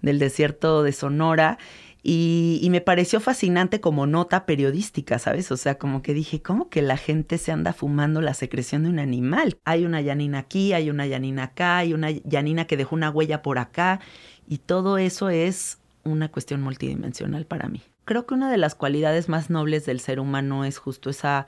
[0.00, 1.58] del desierto de Sonora
[2.04, 5.52] y, me pareció fascinante como nota periodística, ¿sabes?
[5.52, 8.88] O sea, como que dije, ¿cómo que la gente se anda fumando la secreción de
[8.88, 9.58] un animal?
[9.64, 13.42] Hay una llanina aquí, hay una llanina acá, hay una llanina que dejó una huella
[13.42, 14.00] por acá,
[14.48, 17.82] y todo eso es una cuestión multidimensional para mí.
[18.04, 21.46] Creo que una de las cualidades más nobles del ser humano es justo esa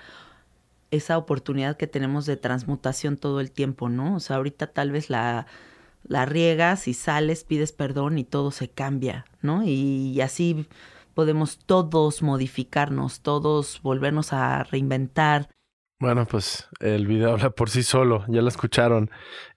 [0.92, 4.14] esa oportunidad que tenemos de transmutación todo el tiempo, ¿no?
[4.14, 5.46] O sea, ahorita tal vez la
[6.04, 9.62] la riegas y sales, pides perdón y todo se cambia, ¿no?
[9.64, 10.66] Y, así
[11.14, 15.48] podemos todos modificarnos, todos volvernos a reinventar.
[16.00, 19.10] Bueno, pues el video habla por sí solo, ya lo escucharon.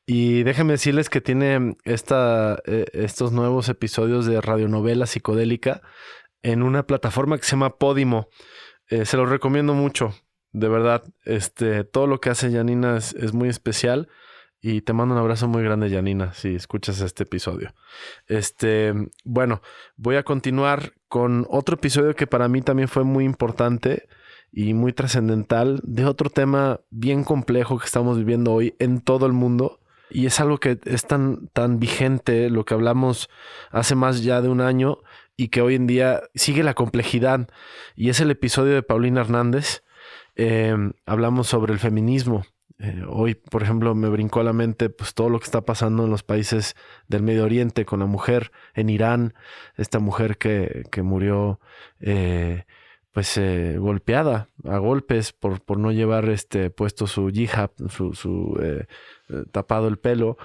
[0.06, 5.82] Y déjenme decirles que tiene esta, eh, estos nuevos episodios de radionovela psicodélica
[6.44, 8.30] en una plataforma que se llama Podimo.
[8.90, 10.14] Eh, se los recomiendo mucho,
[10.54, 11.04] de verdad.
[11.26, 14.08] Este, todo lo que hace Janina es muy especial.
[14.60, 17.74] Y te mando un abrazo muy grande, Janina, si escuchas este episodio.
[18.28, 18.94] Este,
[19.24, 19.62] bueno,
[19.98, 24.08] voy a continuar con otro episodio que para mí también fue muy importante
[24.52, 29.34] y muy trascendental de otro tema bien complejo que estamos viviendo hoy en todo el
[29.34, 29.80] mundo.
[30.10, 33.30] Y es algo que es tan, tan vigente, lo que hablamos
[33.70, 35.00] hace más ya de un año
[35.36, 37.48] y que hoy en día sigue la complejidad.
[37.96, 39.84] Y es el episodio de Paulina Hernández.
[40.36, 42.44] Eh, hablamos sobre el feminismo
[42.80, 46.06] eh, hoy, por ejemplo, me brincó a la mente pues, todo lo que está pasando
[46.06, 46.76] en los países
[47.08, 49.34] del Medio Oriente con la mujer en Irán,
[49.76, 51.60] esta mujer que, que murió
[52.00, 52.66] eh,
[53.12, 58.60] pues eh, golpeada a golpes por, por no llevar este puesto su hijab, su, su
[59.52, 60.38] tapado el pelo.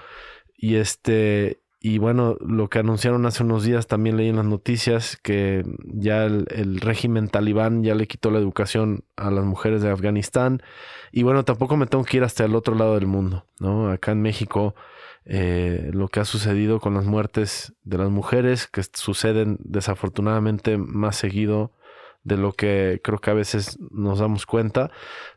[0.56, 5.16] Y este, y bueno, lo que anunciaron hace unos días, también leí en las noticias
[5.16, 10.62] que ya el, régimen talibán ya le quitó la educación a las mujeres de Afganistán.
[11.10, 13.90] Y bueno, tampoco me tengo que ir hasta el otro lado del mundo, ¿no?
[13.90, 14.76] Acá en México,
[15.24, 21.16] eh, lo que ha sucedido con las muertes de las mujeres, que suceden desafortunadamente más
[21.16, 21.72] seguido
[22.22, 24.92] de lo que creo que a veces nos damos cuenta,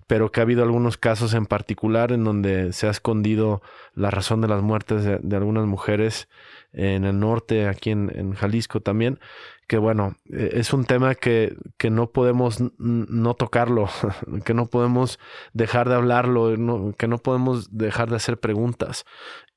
[0.07, 3.61] pero que ha habido algunos casos en particular en donde se ha escondido
[3.93, 6.27] la razón de las muertes de, algunas mujeres
[6.73, 9.19] en el norte, aquí en, Jalisco también,
[9.67, 13.89] que bueno, e, es un tema que, que no podemos no tocarlo,
[14.45, 15.19] que no podemos
[15.53, 19.05] dejar de hablarlo, que no podemos dejar de hacer preguntas.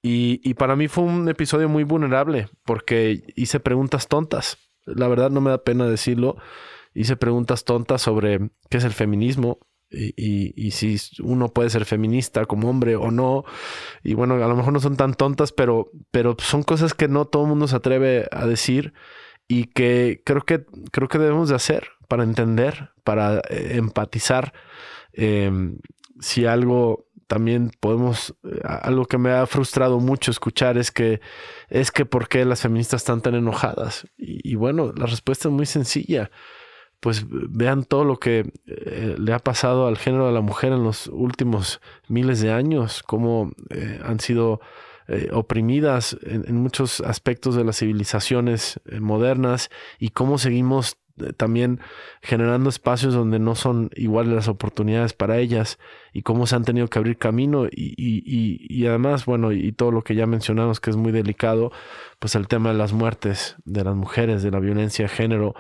[0.01, 4.59] Y, y para mí fue un episodio muy vulnerable porque hice preguntas tontas.
[4.87, 6.37] La verdad no me da pena decirlo
[6.95, 12.69] hice preguntas tontas sobre qué es el feminismo, y, si uno puede ser feminista como
[12.69, 13.45] hombre o no.
[14.03, 17.25] Y bueno, a lo mejor no son tan tontas, pero, pero son cosas que no
[17.25, 18.93] todo el mundo se atreve a decir
[19.47, 24.53] y que creo que, creo que debemos de hacer para entender, para eh, empatizar.
[25.13, 25.79] Em,
[26.21, 31.21] si algo también podemos, eh, algo que me ha frustrado mucho escuchar es que,
[31.69, 34.07] es que por qué las feministas están tan enojadas.
[34.17, 36.31] y bueno, la respuesta es muy sencilla
[37.01, 40.83] pues vean todo lo que eh, le ha pasado al género de la mujer en
[40.83, 44.61] los últimos miles de años, cómo eh, han sido
[45.07, 50.97] eh, oprimidas en, muchos aspectos de las civilizaciones modernas y cómo seguimos
[51.37, 51.81] también
[52.23, 55.79] generando espacios donde no son iguales las oportunidades para ellas
[56.13, 59.91] y cómo se han tenido que abrir camino y, y, y además, bueno, y todo
[59.91, 61.73] lo que ya mencionamos que es muy delicado,
[62.21, 65.57] pues el tema de las muertes de las mujeres, de la violencia de género,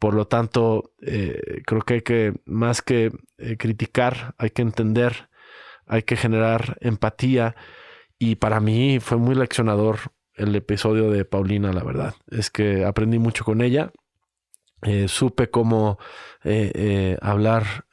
[0.00, 5.28] por lo tanto, eh, creo que hay que, más que eh, criticar, hay que entender,
[5.86, 7.54] hay que generar empatía.
[8.18, 9.98] Y para mí fue muy leccionador
[10.34, 12.14] el episodio de Paulina, la verdad.
[12.30, 13.92] Es que aprendí mucho con ella.
[14.82, 15.98] Eh, supe cómo
[17.20, 17.84] hablar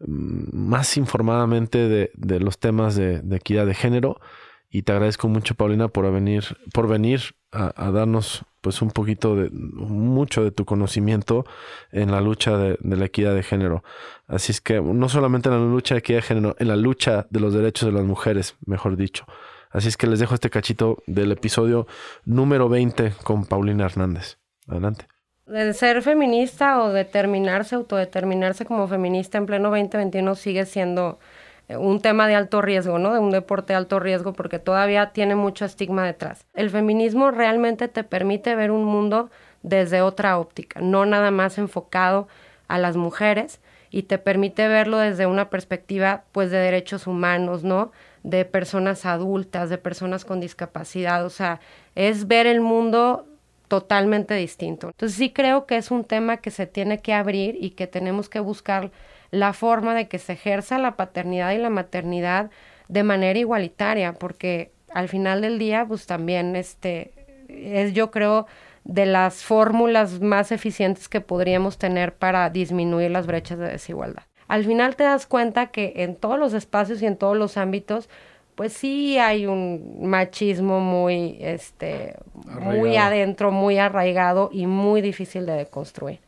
[0.00, 4.20] más informadamente de, los temas de, equidad de género.
[4.68, 9.48] Y te agradezco mucho, Paulina, por venir, por venir a darnos pues un poquito de,
[9.52, 11.46] mucho de tu conocimiento
[11.92, 13.84] en la lucha de, la equidad de género.
[14.26, 17.28] Así es que no solamente en la lucha de equidad de género, en la lucha
[17.30, 19.24] de los derechos de las mujeres, mejor dicho.
[19.70, 21.86] Así es que les dejo este cachito del episodio
[22.24, 24.38] número 20 con Paulina Hernández.
[24.66, 25.06] Adelante.
[25.46, 31.20] El ser feminista o determinarse, autodeterminarse como feminista en pleno 2021 sigue siendo
[31.68, 33.12] un tema de alto riesgo, ¿no?
[33.12, 36.44] De un deporte de alto riesgo porque todavía tiene mucho estigma detrás.
[36.54, 39.30] El feminismo realmente te permite ver un mundo
[39.62, 42.28] desde otra óptica, no nada más enfocado
[42.68, 43.60] a las mujeres
[43.90, 47.90] y te permite verlo desde una perspectiva pues de derechos humanos, ¿no?
[48.22, 51.60] De personas adultas, de personas con discapacidad, o sea,
[51.94, 53.26] es ver el mundo
[53.68, 54.88] totalmente distinto.
[54.88, 58.28] Entonces sí creo que es un tema que se tiene que abrir y que tenemos
[58.28, 58.90] que buscar
[59.30, 62.50] la forma de que se ejerza la paternidad y la maternidad
[62.88, 67.12] de manera igualitaria, porque al final del día, pues también este
[67.48, 68.46] es yo creo
[68.84, 74.22] de las fórmulas más eficientes que podríamos tener para disminuir las brechas de desigualdad.
[74.48, 78.08] Al final te das cuenta que en todos los espacios y en todos los ámbitos,
[78.54, 82.14] pues sí hay un machismo muy, este,
[82.60, 86.20] muy adentro, muy arraigado y muy difícil de deconstruir.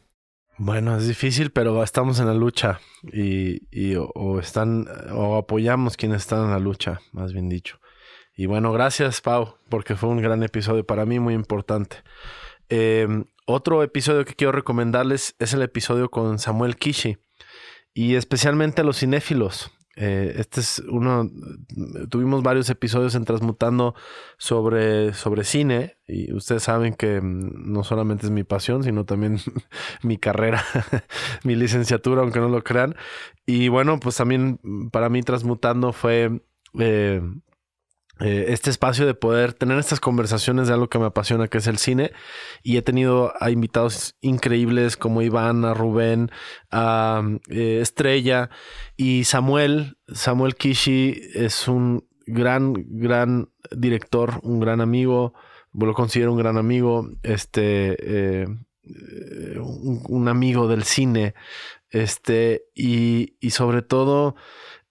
[0.61, 2.81] Bueno, es difícil, pero estamos en la lucha
[3.13, 7.79] y, o, están o apoyamos quienes están en la lucha, más bien dicho.
[8.37, 11.99] Y bueno, gracias Pau, porque fue un gran episodio para mí, muy importante.
[12.69, 17.19] Em, otro episodio que quiero recomendarles es el episodio con Samuel Kishi
[17.95, 19.71] y especialmente a los cinéfilos.
[20.01, 21.29] Eh, este es uno,
[22.09, 23.97] tuvimos varios episodios en Transmutando
[24.37, 29.39] sobre, sobre cine y ustedes saben que mm, no solamente es mi pasión, sino también
[30.03, 30.63] mi carrera,
[31.43, 32.95] mi licenciatura, aunque no lo crean.
[33.45, 34.61] Y bueno, pues también
[34.93, 36.43] para mí Transmutando fue...
[36.79, 37.21] Eh,
[38.21, 41.67] eh, este espacio de poder tener estas conversaciones de algo que me apasiona, que es
[41.67, 42.13] el cine.
[42.63, 46.31] Y he tenido a invitados increíbles como Iván, a Rubén,
[46.71, 48.51] a eh, Estrella
[48.97, 49.99] y Samuel.
[50.13, 55.35] Samuel Kishi es un gran, gran director, un gran amigo.
[55.73, 57.09] Lo considero un gran amigo.
[57.23, 57.97] Este.
[58.01, 58.47] Eh,
[59.61, 61.35] un, amigo del cine.
[61.91, 62.65] Este.
[62.75, 64.35] Y, y sobre todo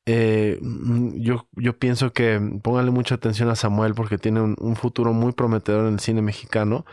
[0.09, 5.11] eh, mm, yo, yo pienso que póngale mucha atención a Samuel porque tiene un, futuro
[5.11, 6.85] muy prometedor en el cine mexicano.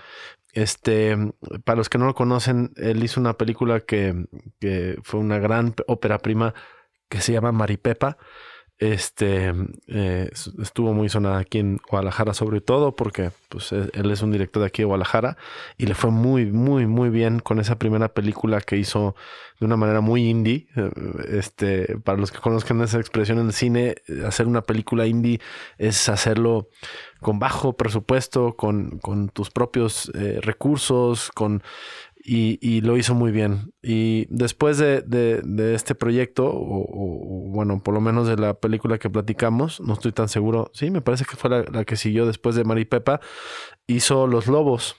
[0.53, 1.17] Este,
[1.65, 4.27] para los que no lo conocen, él hizo una película que,
[4.61, 6.55] que fue una gran ópera prima
[7.09, 8.19] que se llama Maripepa.
[8.79, 9.53] Este
[9.87, 14.33] eh, estuvo muy sonada aquí en Guadalajara, sobre todo porque pues, e, él es un
[14.33, 15.37] director de aquí de Guadalajara
[15.79, 19.15] y le fue muy, muy, muy bien con esa primera película que hizo
[19.61, 20.67] de una manera muy indie.
[20.75, 20.91] Eh,
[21.31, 23.95] este, para los que conozcan esa expresión en el cine,
[24.27, 25.41] hacer una película indie
[25.79, 26.69] es hacerlo
[27.21, 31.63] con bajo presupuesto, con, con tus propios eh, recursos, con
[32.27, 33.75] y, lo hizo muy bien.
[33.83, 39.81] Y después de, este proyecto, o, bueno, por lo menos de la película que platicamos,
[39.81, 43.21] no estoy tan seguro, sí, me parece que fue la, que siguió después de Maripepa,
[43.87, 44.97] hizo Los Lobos,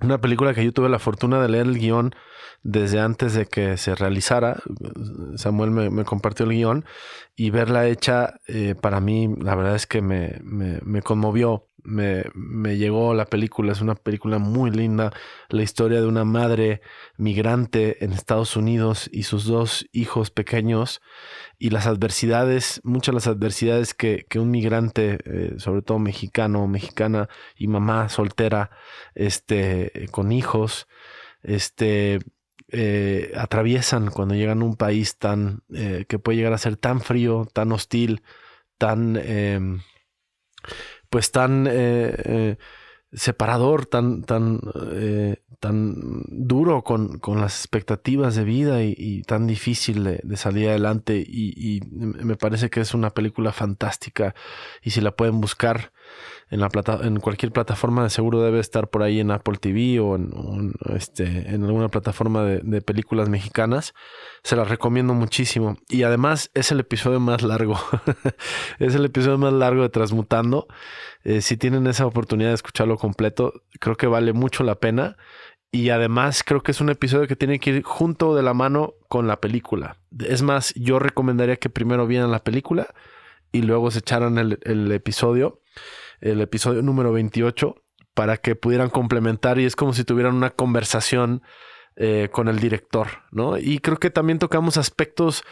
[0.00, 2.14] una película que yo tuve la fortuna de leer el guion
[2.62, 4.62] desde antes de que se realizara.
[5.36, 6.84] Samuel me, compartió el guion
[7.36, 12.76] y verla hecha, eh, para mí, la verdad es que me, me conmovió me, me,
[12.76, 13.72] llegó la película.
[13.72, 15.12] Es una película muy linda.
[15.48, 16.82] La historia de una madre
[17.16, 21.00] migrante en Estados Unidos y sus dos hijos pequeños
[21.58, 27.28] y las adversidades, muchas las adversidades que, que un migrante, eh, sobre todo mexicano mexicana
[27.56, 28.70] y mamá soltera,
[29.14, 30.88] este, con hijos,
[31.42, 32.20] este,
[32.68, 37.00] eh, atraviesan cuando llegan a un país tan, eh, que puede llegar a ser tan
[37.00, 38.22] frío, tan hostil,
[38.78, 39.80] tan, em,
[41.10, 41.66] pues tan
[43.16, 44.60] separador, tan, tan,
[44.92, 51.24] eh, tan duro con, con, las expectativas de vida y, tan difícil de, salir adelante.
[51.26, 54.34] Y, me parece que es una película fantástica.
[54.82, 55.92] Y si la pueden buscar
[56.50, 59.98] en, la plata, en cualquier plataforma, de seguro debe estar por ahí en Apple TV
[60.00, 63.94] o en, este, en alguna plataforma de, películas mexicanas.
[64.42, 65.76] Se la recomiendo muchísimo.
[65.88, 67.78] Y además es el episodio más largo.
[68.78, 70.68] es el episodio más largo de Transmutando.
[71.24, 75.16] Eh, si tienen esa oportunidad de escucharlo completo, creo que vale mucho la pena.
[75.72, 78.94] Y además creo que es un episodio que tiene que ir junto de la mano
[79.08, 79.98] con la película.
[80.20, 82.94] Es más, yo recomendaría que primero vieran la película
[83.52, 85.60] y luego se echaran el, episodio,
[86.20, 87.74] el episodio número 28,
[88.14, 91.42] para que pudieran complementar y es como si tuvieran una conversación
[91.96, 93.58] eh, con el director, ¿no?
[93.58, 95.44] Y creo que también tocamos aspectos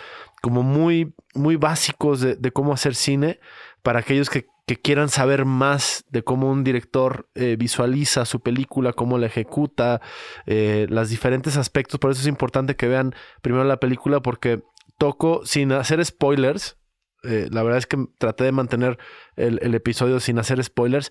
[0.43, 3.41] como muy, muy básicos de, cómo hacer cine
[3.83, 8.95] para aquellos que que quieran saber más de cómo un director eh, visualiza su película,
[8.95, 10.01] cómo la ejecuta,
[10.47, 12.01] eh, los diferentes aspectos.
[12.01, 14.63] Por eso es importante que vean primero la película porque
[14.97, 16.79] toco sin hacer spoilers.
[17.25, 18.99] Eh, la verdad es que traté de mantener
[19.37, 21.11] el, episodio sin hacer spoilers,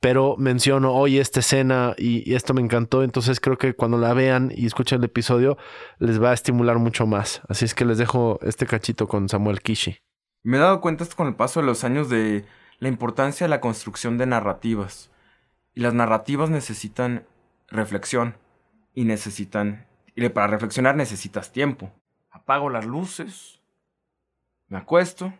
[0.00, 4.14] pero menciono hoy esta escena y, y, esto me encantó, entonces creo que cuando la
[4.14, 5.58] vean y escuchen el episodio
[5.98, 7.42] les va a estimular mucho más.
[7.48, 9.98] Así es que les dejo este cachito con Samuel Kishi.
[10.42, 12.44] Me he dado cuenta con el paso de los años de
[12.78, 15.10] la importancia de la construcción de narrativas.
[15.74, 17.26] Y las narrativas necesitan
[17.68, 18.36] reflexión
[18.94, 19.86] y necesitan...
[20.14, 21.92] Y para reflexionar necesitas tiempo.
[22.30, 23.60] Apago las luces,
[24.68, 25.32] me acuesto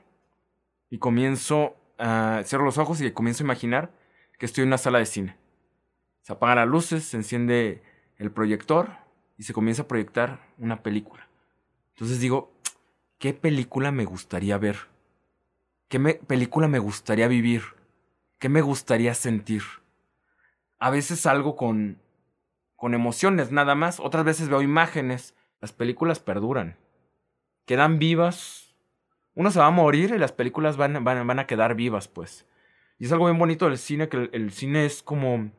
[0.91, 2.43] y comienzo a...
[2.45, 3.93] Cierro los ojos y comienzo a imaginar
[4.39, 5.37] que estoy en una sala de cine.
[6.23, 7.83] Se apagan las luces, se enciende
[8.17, 8.91] el proyector
[9.37, 11.29] y se comienza a proyectar una película.
[11.95, 12.53] Entonces digo,
[13.19, 14.77] ¿qué película me gustaría ver?
[15.89, 17.63] ¿Qué película me gustaría vivir?
[18.39, 19.63] ¿Qué me gustaría sentir?
[20.79, 22.01] A veces salgo con,
[22.77, 25.35] con emociones nada más, otras veces veo imágenes.
[25.61, 26.77] Las películas perduran,
[27.65, 28.68] quedan vivas.
[29.39, 32.45] Uno se va a morir y las películas van, van, van a quedar vivas, pues.
[32.99, 35.53] Y es algo bien bonito del cine, que el, cine es como...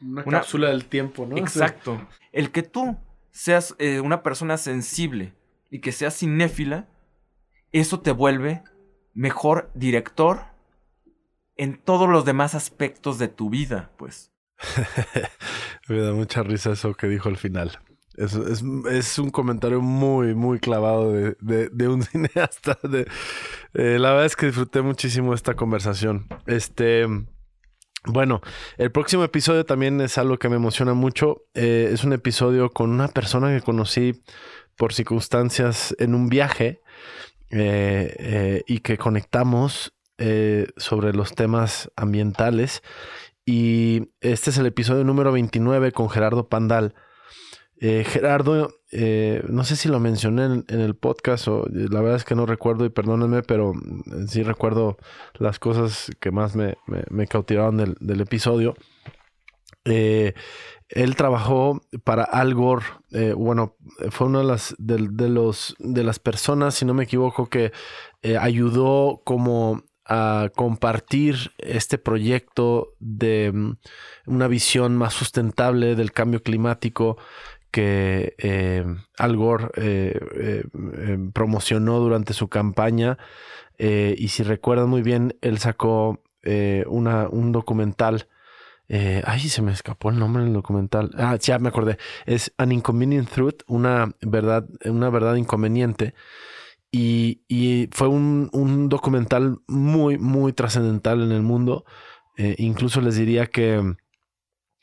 [0.00, 1.36] Una, cápsula del tiempo, ¿no?
[1.38, 2.00] Exacto.
[2.30, 2.96] El que tú
[3.32, 5.34] seas eh, una persona sensible
[5.68, 6.86] y que seas cinéfila,
[7.72, 8.62] eso te vuelve
[9.14, 10.42] mejor director
[11.56, 14.30] en todos los demás aspectos de tu vida, pues.
[15.88, 17.80] Me da mucha risa eso que dijo al final.
[18.16, 18.34] Es,
[18.90, 22.78] es, un comentario muy, muy clavado de, de, un cineasta.
[23.74, 26.26] Eh, la verdad es que disfruté muchísimo esta conversación.
[26.46, 27.06] Este,
[28.04, 28.40] bueno,
[28.76, 31.42] el próximo episodio también es algo que me emociona mucho.
[31.54, 34.22] Eh, es un episodio con una persona que conocí
[34.76, 36.82] por circunstancias en un viaje
[37.50, 39.92] eh, y que conectamos
[40.76, 42.82] sobre los temas ambientales.
[43.44, 46.94] Y este es el episodio número 29 con Gerardo Pandal.
[48.06, 48.70] Gerardo,
[49.48, 52.84] no sé si lo mencioné en, el podcast o la verdad es que no recuerdo
[52.86, 53.72] y perdónenme, pero
[54.26, 54.96] sí recuerdo
[55.34, 56.76] las cosas que más me,
[57.26, 58.74] cautivaron del, episodio.
[60.94, 62.84] Él trabajó para Al Gore.
[63.12, 63.76] Eh, bueno,
[64.10, 67.72] fue una de las, de, los, de las personas, si no me equivoco, que
[68.22, 73.72] eh, ayudó como a compartir este proyecto de mm,
[74.26, 77.16] una visión más sustentable del cambio climático
[77.74, 78.84] que eh,
[79.18, 79.68] Al Gore
[81.32, 83.18] promocionó durante su campaña.
[83.78, 86.22] y si recuerdan muy bien, él sacó
[86.86, 88.28] una, un documental
[88.88, 91.10] eh, ay, se me escapó el nombre del documental.
[91.16, 91.98] Ah, ya me acordé.
[92.26, 96.14] Es An Inconvenient Truth, una verdad, una verdad inconveniente.
[96.90, 101.84] Y, y fue un, un, documental muy, muy trascendental en el mundo.
[102.36, 103.96] Eh, incluso les diría que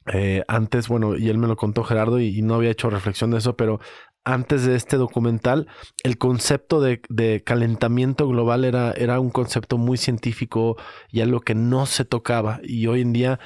[0.08, 3.38] eh, antes, bueno, y él me lo contó Gerardo y, no había hecho reflexión de
[3.38, 3.80] eso, pero
[4.24, 5.68] antes de este documental,
[6.04, 10.78] el concepto de, calentamiento global era, era un concepto muy científico
[11.10, 12.60] y algo que no se tocaba.
[12.64, 13.40] Y hoy en día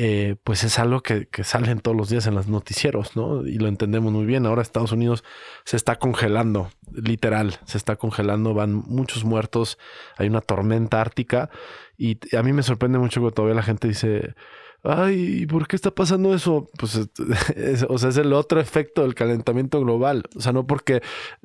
[0.00, 3.44] eh, pues es algo que, que sale todos los días en los noticieros, ¿no?
[3.44, 4.46] Y lo entendemos muy bien.
[4.46, 5.24] Ahora Estados Unidos
[5.64, 9.76] se está congelando, literal, se está congelando, van muchos muertos,
[10.16, 11.50] hay una tormenta ártica
[11.96, 14.36] y a mí me sorprende mucho que todavía la gente dice,
[14.82, 16.68] ay, ¿por qué está pasando eso?
[16.78, 16.96] Pues,
[17.56, 20.24] es, o sea, es el otro efecto del calentamiento global.
[20.36, 21.02] O sea, no porque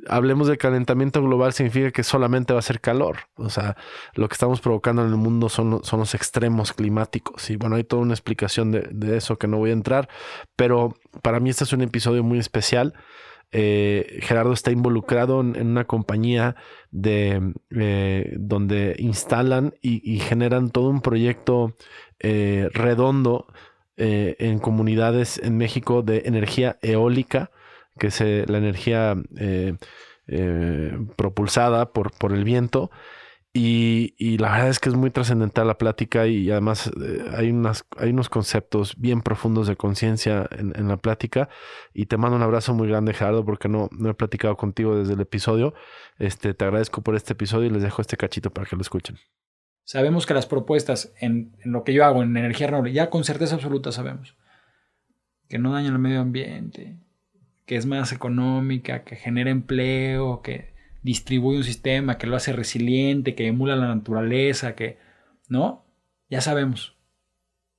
[0.08, 3.18] hablemos de calentamiento global significa que solamente va a ser calor.
[3.36, 3.76] O sea,
[4.16, 7.50] lo que estamos provocando en el mundo son, son los extremos climáticos.
[7.50, 10.10] Y bueno, hay toda una explicación de, eso que no voy a entrar,
[10.56, 12.94] pero para mí este es un episodio muy especial.
[13.56, 16.56] Eh, Gerardo está involucrado en, una compañía
[16.90, 21.76] de, eh, donde instalan y, generan todo un proyecto
[22.24, 23.48] eh, redondo
[23.98, 27.52] eh, en comunidades en México de energía eólica,
[28.00, 29.16] que es eh, la energía
[31.18, 32.92] propulsada por, por el viento.
[33.56, 36.90] Y, la verdad es que es muy trascendental la plática y además
[37.34, 37.54] hay,
[37.98, 41.50] hay unos conceptos bien profundos de conciencia en, en, la plática.
[41.94, 45.14] Y te mando un abrazo muy grande, Gerardo, porque no, no he platicado contigo desde
[45.14, 45.74] el episodio.
[46.20, 49.18] Este, te agradezco por este episodio y les dejo este cachito para que lo escuchen.
[49.84, 53.56] Sabemos que las propuestas en, lo que yo hago en energía renovable, ya con certeza
[53.56, 54.36] absoluta sabemos
[55.54, 56.98] que no dañan el medio ambiente,
[57.68, 60.74] que es más económica, que genera empleo, que
[61.04, 64.98] distribuye un sistema, que lo hace resiliente, que emula la naturaleza, que...
[65.50, 65.86] ¿No?
[66.28, 66.98] Ya sabemos.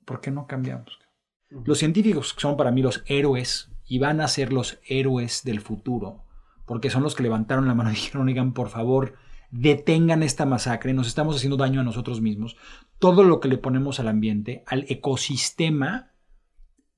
[0.04, 1.00] ¿Por qué no cambiamos?
[1.50, 6.24] Los científicos son para mí los héroes y van a ser los héroes del futuro,
[6.66, 9.14] porque son los que levantaron la mano y dijeron, oigan, por favor,
[9.54, 12.56] detengan esta masacre, nos estamos haciendo daño a nosotros mismos.
[12.98, 16.12] Todo lo que le ponemos al ambiente, al ecosistema,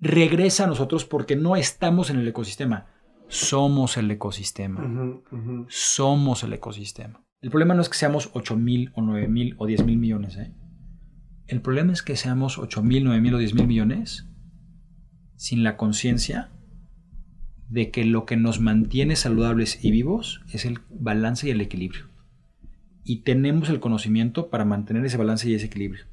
[0.00, 2.86] regresa a nosotros porque no estamos en el ecosistema.
[3.28, 5.20] Somos el ecosistema.
[5.68, 7.22] Somos el ecosistema.
[7.42, 10.36] El problema no es que seamos 8 mil o 9 mil o 10 mil millones.
[10.36, 10.54] ¿eh?
[11.46, 14.30] El problema es que seamos 8 mil, 9 mil o 10 mil millones
[15.34, 16.50] sin la conciencia
[17.68, 22.15] de que lo que nos mantiene saludables y vivos es el balance y el equilibrio
[23.07, 26.07] y tenemos el conocimiento para mantener ese balance y ese equilibrio.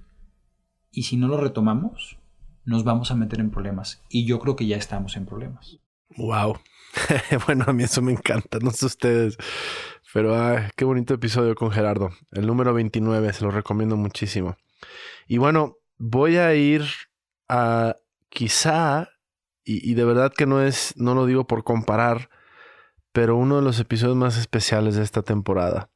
[0.92, 2.20] Y si no lo retomamos,
[2.66, 4.04] nos vamos a meter en problemas.
[4.10, 5.80] Y yo creo que ya estamos en problemas.
[6.18, 6.60] Wow.
[7.48, 9.38] bueno, a mí eso me encanta, no sé ustedes.
[10.14, 10.36] Pero
[10.76, 12.12] qué bonito episodio con Gerardo.
[12.32, 14.56] El número 29, se lo recomiendo muchísimo.
[15.28, 16.84] Y bueno, voy a ir
[17.50, 17.96] a
[18.30, 19.10] quizá,
[19.64, 22.30] y, y de verdad que no es, no lo digo por comparar,
[23.12, 25.90] pero uno de los episodios más especiales de esta temporada.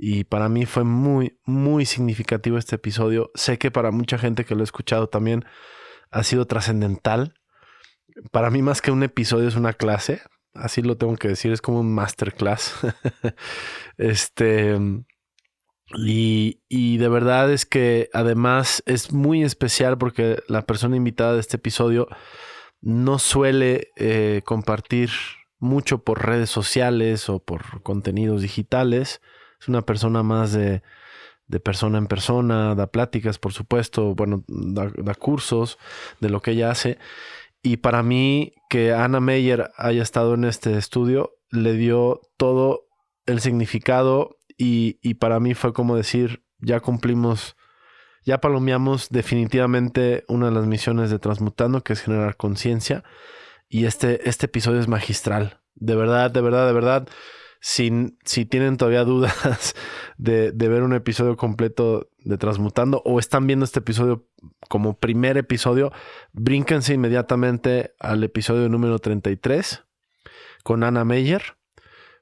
[0.00, 3.32] Y para mí fue muy, muy significativo este episodio.
[3.34, 5.44] Sé que para mucha gente que lo ha escuchado también
[6.12, 7.34] ha sido trascendental.
[8.30, 10.22] Para mí más que un episodio es una clase.
[10.54, 12.74] Así lo tengo que decir, es como un masterclass.
[13.98, 14.78] este...
[15.96, 21.40] Y, y, de verdad es que además es muy especial porque la persona invitada de
[21.40, 22.08] este episodio
[22.82, 25.08] no suele eh, compartir
[25.58, 29.22] mucho por redes sociales o por contenidos digitales
[29.60, 30.82] es una persona más de,
[31.62, 35.78] persona en persona, da pláticas, por supuesto, bueno, da, da, cursos
[36.20, 36.98] de lo que ella hace.
[37.62, 42.86] Y para mí, que Ana Meyer haya estado en este estudio, le dio todo
[43.26, 47.56] el significado y, y para mí fue como decir, ya cumplimos,
[48.24, 53.04] ya palomeamos definitivamente una de las misiones de Transmutando, que es generar conciencia.
[53.68, 55.60] Y este, este episodio es magistral.
[55.74, 57.08] De verdad, de verdad, de verdad
[57.60, 59.74] si tienen todavía dudas
[60.16, 64.28] de, ver un episodio completo de Transmutando o están viendo este episodio
[64.68, 65.92] como primer episodio,
[66.32, 69.84] brínquense inmediatamente al episodio número 33
[70.62, 71.56] con Ana Meyer,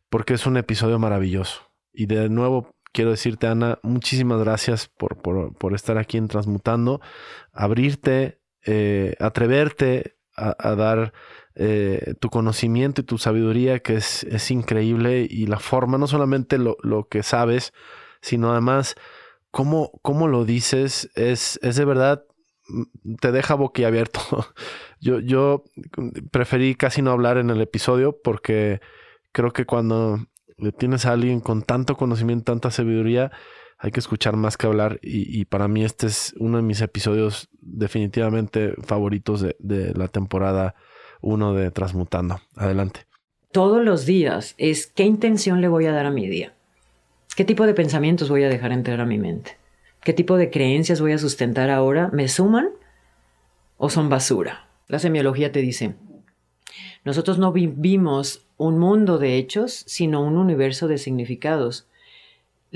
[0.08, 1.72] porque es un episodio maravilloso.
[1.92, 7.00] Y de nuevo quiero decirte, Ana, muchísimas gracias por, por, estar aquí en Transmutando,
[7.52, 11.14] abrirte, eh, atreverte a dar
[11.58, 16.58] eh, tu conocimiento y tu sabiduría, que es, es increíble, y la forma, no solamente
[16.58, 17.72] lo, lo que sabes,
[18.20, 18.94] sino además
[19.50, 22.24] cómo, cómo lo dices, es, es de verdad,
[22.68, 24.20] mm, te deja boquiabierto.
[25.00, 25.64] yo, yo
[26.30, 28.82] preferí casi no hablar en el episodio porque
[29.32, 30.26] creo que cuando
[30.78, 33.32] tienes a alguien con tanto conocimiento, tanta sabiduría,
[33.78, 36.82] hay que escuchar más que hablar y, y, para mí este es uno de mis
[36.82, 40.74] episodios definitivamente favoritos de, de la temporada
[41.26, 42.40] uno de Transmutando.
[42.54, 43.00] Adelante.
[43.50, 46.54] Todos los días es qué intención le voy a dar a mi día.
[47.34, 49.56] ¿Qué tipo de pensamientos voy a dejar entrar a mi mente?
[50.02, 52.10] ¿Qué tipo de creencias voy a sustentar ahora?
[52.12, 52.68] ¿Me suman
[53.76, 54.68] o son basura?
[54.86, 55.96] La semiología te dice,
[57.04, 61.88] nosotros no vivimos un mundo de hechos, sino un universo de significados.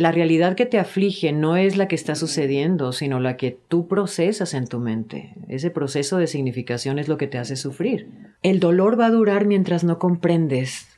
[0.00, 3.86] La realidad que te aflige no es la que está sucediendo, sino la que tú
[3.86, 5.34] procesas en tu mente.
[5.48, 8.08] Ese proceso de significación es lo que te hace sufrir.
[8.42, 10.88] El dolor va a durar mientras no comprendes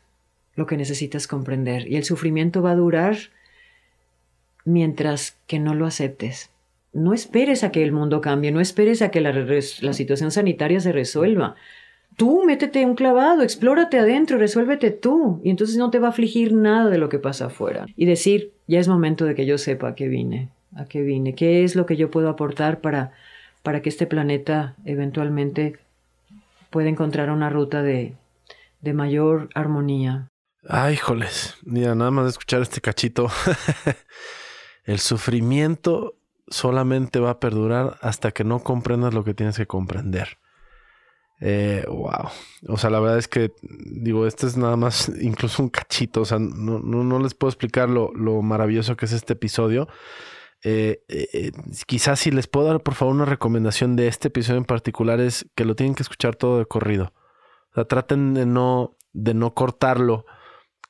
[0.55, 3.17] lo que necesitas comprender y el sufrimiento va a durar
[4.65, 6.51] mientras que no lo aceptes.
[6.93, 10.93] No esperes a que el mundo cambie, no esperes a que la, situación sanitaria se
[10.93, 11.57] resuelva.
[12.17, 15.41] Tú métete un clavado, explórate adentro, resuélvete tú.
[15.43, 17.87] Y entonces no te va a afligir nada de lo que pasa afuera.
[17.97, 21.35] Y decir, ya es momento de que yo sepa a qué vine, a qué vine,
[21.35, 23.13] qué es lo que yo puedo aportar para,
[23.63, 25.79] para que este planeta eventualmente
[26.71, 28.15] pueda encontrar una ruta de,
[28.81, 30.31] de mayor armonía.
[30.67, 31.57] Ay, híjoles.
[31.65, 33.29] Mira, nada más de escuchar este cachito.
[34.85, 36.15] El sufrimiento
[36.49, 40.39] solamente va a perdurar hasta que no comprendas lo que tienes que comprender.
[41.45, 42.31] Eh, wow.
[42.69, 46.21] O sea, la verdad es que, digo, este es nada más incluso un cachito.
[46.21, 48.13] O sea, no, no, les puedo explicar lo,
[48.43, 49.89] maravilloso que es este episodio.
[50.63, 51.51] Eh, eh,
[51.87, 55.47] quizás si les puedo dar, por favor, una recomendación de este episodio en particular es
[55.57, 57.13] que lo tienen que escuchar todo de corrido.
[57.73, 60.25] O sea, traten de no, de no cortarlo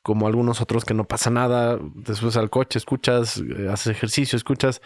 [0.02, 1.78] como algunos otros que no pasa nada.
[1.94, 4.82] Después al coche, escuchas, haces ejercicio, escuchas.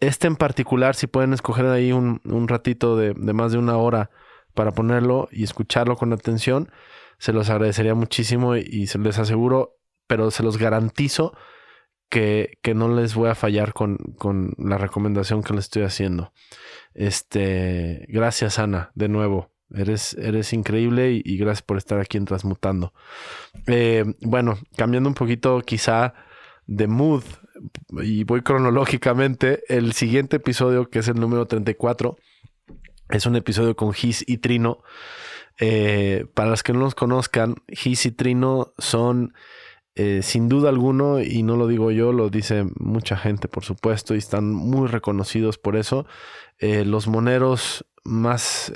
[0.00, 3.76] Este en particular, si pueden escoger ahí un, un ratito de, de más de una
[3.76, 4.10] hora
[4.54, 6.70] para ponerlo y escucharlo con atención,
[7.18, 11.34] se los agradecería muchísimo y, se les aseguro, pero se los garantizo
[12.08, 13.98] que, no les voy a fallar con,
[14.58, 16.32] la recomendación que les estoy haciendo.
[16.94, 19.50] Este, gracias Ana, de nuevo.
[19.74, 22.92] Eres, eres increíble y, gracias por estar aquí en Transmutando.
[23.66, 26.14] Eh, bueno, cambiando un poquito quizá
[26.66, 27.22] de mood
[28.02, 32.16] y voy cronológicamente, el siguiente episodio, que es el número 34,
[33.12, 34.82] es un episodio con Gis y Trino.
[35.58, 39.34] Eh, para los que no los conozcan, Gis y Trino son,
[39.94, 44.14] eh, sin duda alguno, y no lo digo yo, lo dice mucha gente, por supuesto,
[44.14, 46.06] y están muy reconocidos por eso,
[46.58, 48.72] eh, los moneros más,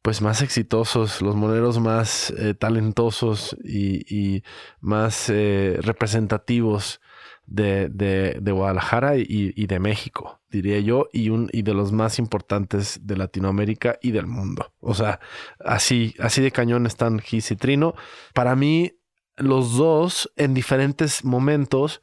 [0.00, 4.42] pues más exitosos, los moneros más talentosos y,
[4.80, 7.00] más representativos
[7.46, 13.00] de, de, Guadalajara y, de México, diría yo, y, un, y de los más importantes
[13.02, 14.72] de Latinoamérica y del mundo.
[14.80, 15.20] O sea,
[15.58, 17.94] así, así de cañón están Gis y Trino.
[18.34, 18.92] Para mí,
[19.36, 22.00] los dos en diferentes momentos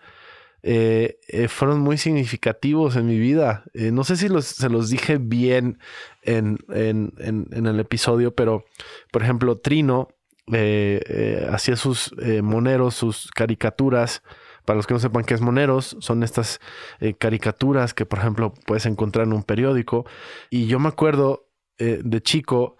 [0.62, 3.64] eh, eh, fueron muy significativos en mi vida.
[3.74, 5.80] Eh, no sé si se los dije bien
[6.22, 8.66] en, en, en, el episodio, pero
[9.12, 10.10] por ejemplo, Trino
[11.52, 12.12] hacía sus
[12.42, 14.24] moneros, sus caricaturas
[14.70, 16.60] para los que no sepan qué es Moneros, son estas
[17.00, 20.06] eh, caricaturas que, por ejemplo, puedes encontrar en un periódico.
[20.52, 21.48] Y yo me acuerdo
[21.80, 22.78] eh, de chico,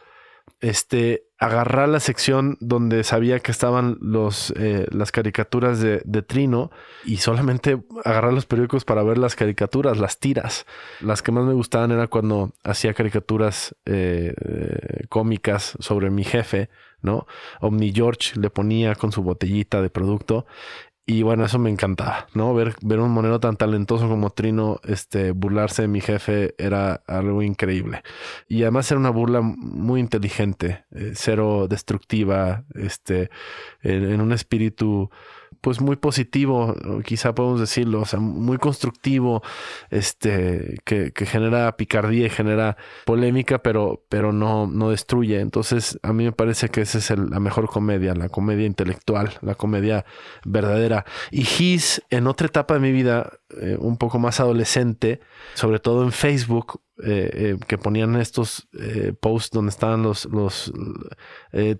[0.60, 6.70] este, agarrar la sección donde sabía que estaban los, eh, las caricaturas de, Trino
[7.06, 10.68] y solamente agarrar los periódicos para ver las caricaturas, las tiras.
[11.00, 13.76] Las que más me gustaban era cuando hacía caricaturas
[15.10, 16.70] cómicas sobre mi jefe,
[17.02, 17.26] ¿no?
[17.62, 20.46] Omni George le ponía con su botellita de producto
[21.10, 22.54] y bueno, eso me encantaba, ¿no?
[22.54, 27.42] Ver, ver un monero tan talentoso como Trino este, burlarse de mi jefe era algo
[27.42, 28.04] increíble.
[28.48, 33.32] Y además era una burla muy inteligente, eh, cero destructiva, este,
[33.82, 35.10] en un espíritu
[35.62, 39.44] pues muy positivo, quizá podemos decirlo, o sea, muy constructivo,
[39.90, 45.40] este, que, genera picardía y genera polémica, pero, pero no, no destruye.
[45.40, 49.56] Entonces, a mí me parece que esa es la mejor comedia, la comedia intelectual, la
[49.56, 50.06] comedia
[50.46, 51.06] verdadera.
[51.32, 55.22] Y His, en otra etapa de mi vida, eh, un poco más adolescente,
[55.56, 58.68] sobre todo en Facebook, eh, eh, que ponían estos
[59.22, 60.72] posts donde estaban los, los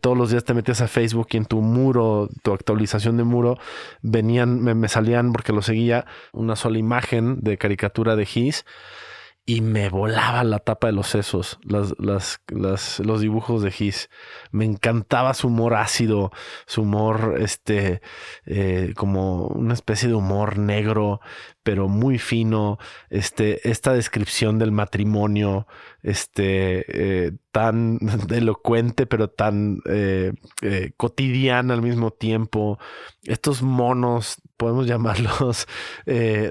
[0.02, 3.60] todos los días te metías a Facebook y en tu muro, tu actualización de muro,
[4.02, 8.66] venían, me, salían porque lo seguía, una sola imagen de caricatura de His
[9.46, 14.10] y me volaba la tapa de los sesos, las, las, las, los dibujos de Gis.
[14.52, 16.32] Me encantaba su humor ácido,
[16.68, 18.02] su humor, este,
[18.96, 21.20] como una especie de humor negro,
[21.64, 22.78] pero muy fino.
[23.10, 25.68] Este, esta descripción del matrimonio,
[26.02, 26.86] este,
[27.28, 28.00] eh, tan
[28.30, 30.34] elocuente, pero tan eh,
[30.98, 32.80] cotidiana al mismo tiempo.
[33.24, 35.68] Estos monos, podemos llamarlos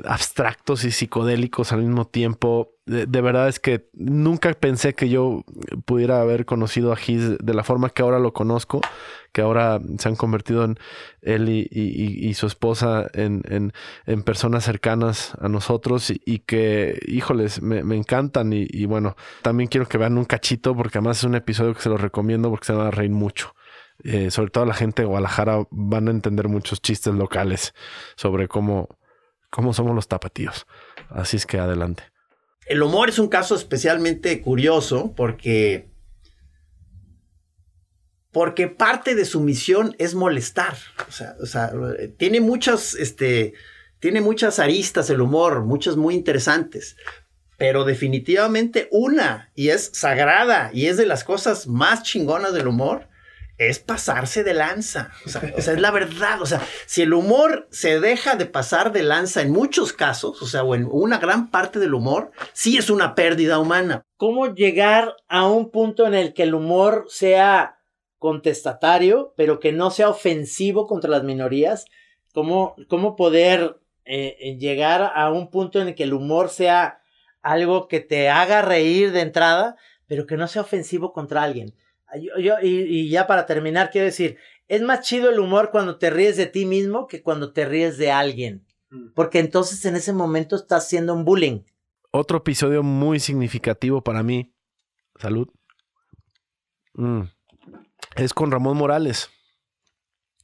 [0.04, 5.44] abstractos y psicodélicos al mismo tiempo de, verdad es que nunca pensé que yo
[5.84, 8.80] pudiera haber conocido a Giz de la forma que ahora lo conozco,
[9.38, 10.80] que ahora se han convertido en
[11.22, 13.72] él y, su esposa en,
[14.24, 20.18] personas cercanas a nosotros y, que, híjoles, me, encantan y, bueno, también quiero que vean
[20.18, 22.90] un cachito porque además es un episodio que se lo recomiendo porque se van a
[22.90, 23.54] reír mucho.
[24.02, 27.74] Eh, sobre todo la gente de Guadalajara van a entender muchos chistes locales
[28.16, 28.88] sobre cómo
[29.50, 30.66] cómo somos los tapatíos.
[31.10, 32.02] Así es que adelante.
[32.66, 35.86] El humor es un caso especialmente curioso porque
[38.38, 40.76] porque parte de su misión es molestar.
[41.08, 41.72] O sea, o sea
[42.18, 43.54] tiene muchas, este,
[43.98, 46.96] tiene muchas aristas el humor, muchas muy interesantes.
[47.56, 53.08] Pero definitivamente una, y es sagrada, y es de las cosas más chingonas del humor,
[53.56, 55.10] es pasarse de lanza.
[55.26, 56.40] O sea, es la verdad.
[56.40, 60.46] O sea, si el humor se deja de pasar de lanza en muchos casos, o
[60.46, 64.04] sea, o en una gran parte del humor, sí es una pérdida humana.
[64.16, 67.77] ¿Cómo llegar a un punto en el que el humor sea
[68.18, 71.86] contestatario, pero que no sea ofensivo contra las minorías?
[72.34, 77.00] ¿Cómo, cómo poder eh, llegar a un punto en el que el humor sea
[77.42, 81.74] algo que te haga reír de entrada, pero que no sea ofensivo contra alguien?
[82.38, 86.36] Yo, y, ya para terminar, quiero decir, es más chido el humor cuando te ríes
[86.36, 88.66] de ti mismo que cuando te ríes de alguien.
[88.90, 89.12] Mm.
[89.14, 91.60] Porque entonces en ese momento estás haciendo un bullying.
[92.10, 94.54] Otro episodio muy significativo para mí.
[95.18, 95.48] Salud.
[96.94, 97.24] Mm.
[98.18, 99.30] Es con Ramón Morales.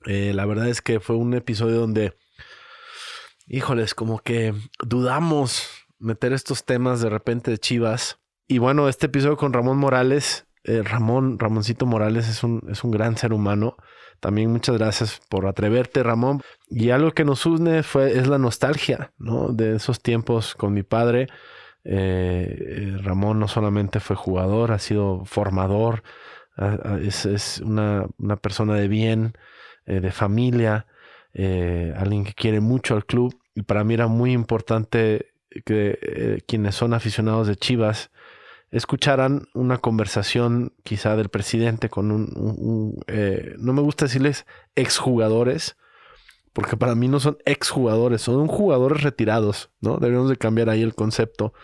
[0.06, 2.16] Eh, la verdad es que fue un episodio donde,
[3.46, 5.68] híjoles, como que dudamos
[5.98, 8.18] meter estos temas de repente de Chivas.
[8.46, 12.90] Y bueno, este episodio con Ramón Morales eh, Ramón, Ramoncito Morales es un, es un
[12.90, 13.76] gran ser humano.
[14.20, 16.40] También muchas gracias por atreverte, Ramón.
[16.70, 19.48] Y algo que nos une fue, es la nostalgia, ¿no?
[19.48, 21.28] De esos tiempos con mi padre.
[21.84, 26.02] Eh, Ramón no solamente fue jugador, ha sido formador,
[27.02, 28.06] es, una,
[28.40, 29.34] persona de bien,
[29.86, 30.86] de familia,
[31.34, 33.38] alguien que quiere mucho al club.
[33.54, 35.32] Y para mí era muy importante
[35.64, 38.10] que quienes son aficionados de Chivas
[38.74, 45.76] escucharan una conversación quizá del presidente con un, eh, no me gusta decirles exjugadores,
[46.52, 49.98] porque para mí no son exjugadores, son jugadores retirados, ¿no?
[49.98, 51.54] Debemos de cambiar ahí el concepto.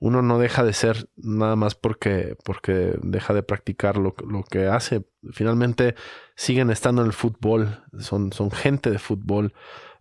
[0.00, 4.66] Uno no deja de ser nada más porque, porque deja de practicar lo, lo que
[4.66, 5.04] hace.
[5.32, 5.96] Finalmente
[6.36, 9.54] siguen estando en el fútbol, son, son gente de fútbol,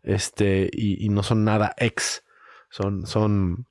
[0.04, 2.24] este, y, no son nada ex.
[2.70, 3.66] Son, son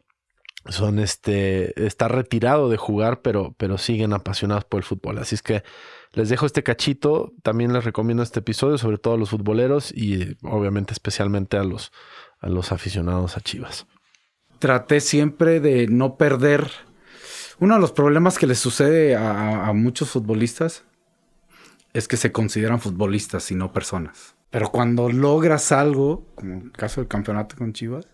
[0.68, 5.18] son este, está retirado de jugar, pero, pero siguen apasionados por el fútbol.
[5.18, 5.62] Así es que
[6.12, 7.32] les dejo este cachito.
[7.42, 11.92] También les recomiendo este episodio, sobre todo a los futboleros y obviamente especialmente a los,
[12.40, 13.86] a los aficionados a Chivas.
[14.58, 16.70] Traté siempre de no perder.
[17.58, 20.84] Uno de los problemas que les sucede a, a muchos futbolistas
[21.92, 24.34] es que se consideran futbolistas y no personas.
[24.50, 28.06] Pero cuando logras algo, como el caso del campeonato con Chivas,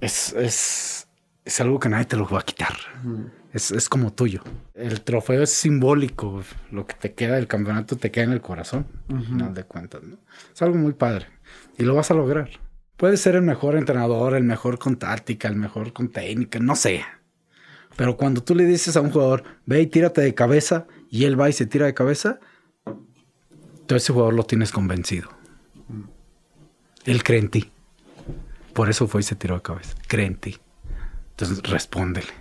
[0.00, 1.08] es, es
[1.48, 2.74] es algo que nadie te lo va a quitar.
[3.54, 4.42] es, como tuyo.
[4.74, 6.42] El trofeo es simbólico.
[6.70, 10.02] Lo que te queda del campeonato te queda en el corazón, al final de cuentas.
[10.02, 10.18] ¿no?
[10.54, 11.26] Es algo muy padre.
[11.78, 12.50] Y lo vas a lograr.
[12.98, 17.04] Puedes ser el mejor entrenador, el mejor con táctica, el mejor con técnica, no sé.
[17.94, 21.40] Pero cuando tú le dices a un jugador, ve y tírate de cabeza, y él
[21.40, 22.40] va y se tira de cabeza,
[23.86, 25.28] todo ese jugador lo tienes convencido.
[27.04, 27.70] Él cree en ti.
[28.72, 29.94] Por eso fue y se tiró de cabeza.
[30.08, 30.58] Cree en ti.
[31.30, 32.32] Entonces, respóndele.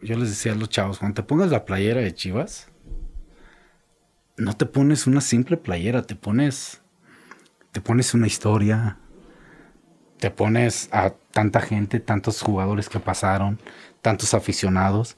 [0.00, 2.68] Yo les decía a los chavos, cuando te pongas la playera de Chivas,
[4.36, 6.82] no te pones una simple playera, te pones,
[7.72, 8.98] te pones una historia,
[10.18, 13.58] te pones a tanta gente, tantos jugadores que pasaron,
[14.02, 15.16] tantos aficionados,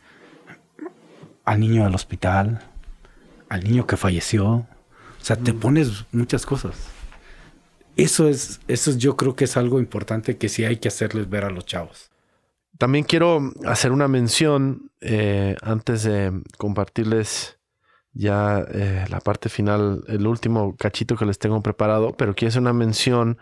[1.44, 2.62] al niño del hospital,
[3.48, 4.46] al niño que falleció.
[4.46, 4.66] O
[5.20, 5.60] sea, te mm.
[5.60, 6.74] pones muchas cosas.
[7.96, 11.44] Eso es, eso yo creo que es algo importante que sí hay que hacerles ver
[11.44, 12.10] a los chavos.
[12.78, 17.58] También quiero hacer una mención eh, antes de compartirles
[18.12, 22.62] ya eh, la parte final, el último cachito que les tengo preparado, pero quiero hacer
[22.62, 23.38] una mención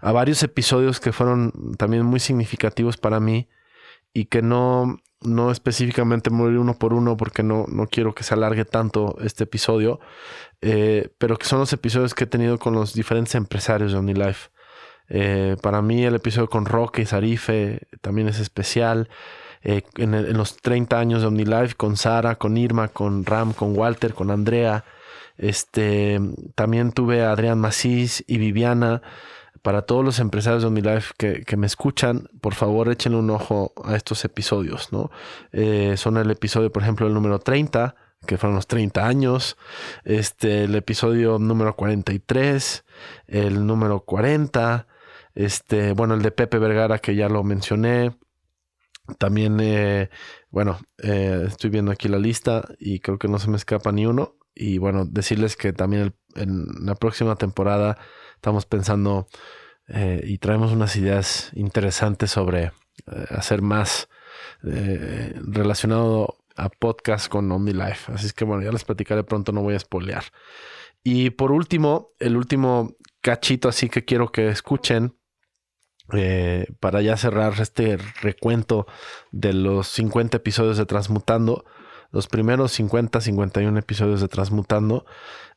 [0.00, 3.48] a varios episodios que fueron también muy significativos para mí
[4.12, 8.34] y que no, no específicamente morir uno por uno porque no, no quiero que se
[8.34, 10.00] alargue tanto este episodio,
[10.60, 14.50] eh, pero que son los episodios que he tenido con los diferentes empresarios de OmniLife.
[15.08, 19.08] Eh, para mí el episodio con Roque y Sarife también es especial.
[19.62, 24.14] Eh, en, los 30 años de OmniLife, con Sara, con Irma, con Ram, con Walter,
[24.14, 24.84] con Andrea.
[25.36, 26.20] Este,
[26.54, 29.02] también tuve a Adrián Macís y Viviana.
[29.64, 33.72] Para todos los empresarios de OmniLife que, que me escuchan, por favor échenle un ojo
[33.82, 34.92] a estos episodios.
[34.92, 35.10] ¿no?
[35.52, 37.94] Eh, son el episodio, por ejemplo, el número 30,
[38.26, 39.56] que fueron los 30 años.
[40.04, 42.84] Este, el episodio número 43,
[43.26, 44.86] el número 40,
[45.34, 48.14] este, bueno, el de Pepe Vergara, que ya lo mencioné.
[49.16, 50.10] También, eh,
[50.50, 54.04] bueno, eh, estoy viendo aquí la lista y creo que no se me escapa ni
[54.04, 54.36] uno.
[54.54, 57.96] Y bueno, decirles que también en la próxima temporada
[58.44, 59.26] estamos pensando
[59.88, 62.72] eh, y traemos unas ideas interesantes sobre
[63.30, 64.08] hacer más
[64.62, 68.12] relacionado a podcast con OmniLife.
[68.12, 70.24] Así es que bueno, ya les platicaré pronto, no voy a spoilear.
[71.02, 75.16] Y por último, el último cachito así que quiero que escuchen
[76.12, 78.86] eh, para ya cerrar este recuento
[79.32, 81.64] de los 50 episodios de Transmutando.
[82.10, 85.06] Los primeros 50, 51 episodios de Transmutando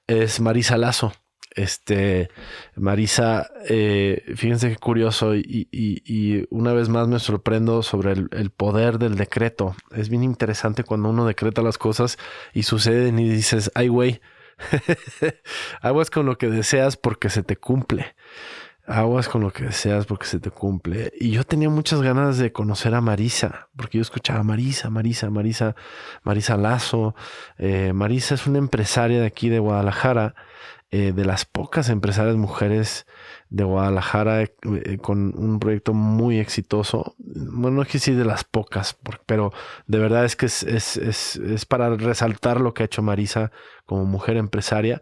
[0.08, 1.12] es Marisa Lazo.
[1.58, 2.30] Este,
[2.76, 9.16] Marisa, eh, fíjense qué curioso y, una vez más me sorprendo sobre el, poder del
[9.16, 9.76] decreto.
[9.96, 12.20] Es bien interesante cuando uno decreta las cosas
[12.54, 14.22] y suceden y dices, ay güey,
[15.82, 18.16] aguas con lo que deseas porque se te cumple.
[18.86, 21.12] Aguas con lo que deseas porque se te cumple.
[21.20, 25.76] Y yo tenía muchas ganas de conocer a Marisa, porque yo escuchaba Marisa, Marisa, Marisa,
[26.22, 27.16] Marisa Lazo.
[27.58, 30.36] Eh, Marisa es una empresaria de aquí de Guadalajara
[30.92, 33.06] eh, de las pocas empresarias mujeres
[33.50, 34.52] de Guadalajara eh,
[35.02, 37.16] con un proyecto muy exitoso.
[37.18, 39.54] Bueno, no es que sí de las pocas, pero
[39.86, 43.52] de verdad es que es, es, es, es para resaltar lo que ha hecho Marisa
[43.86, 45.02] como mujer empresaria.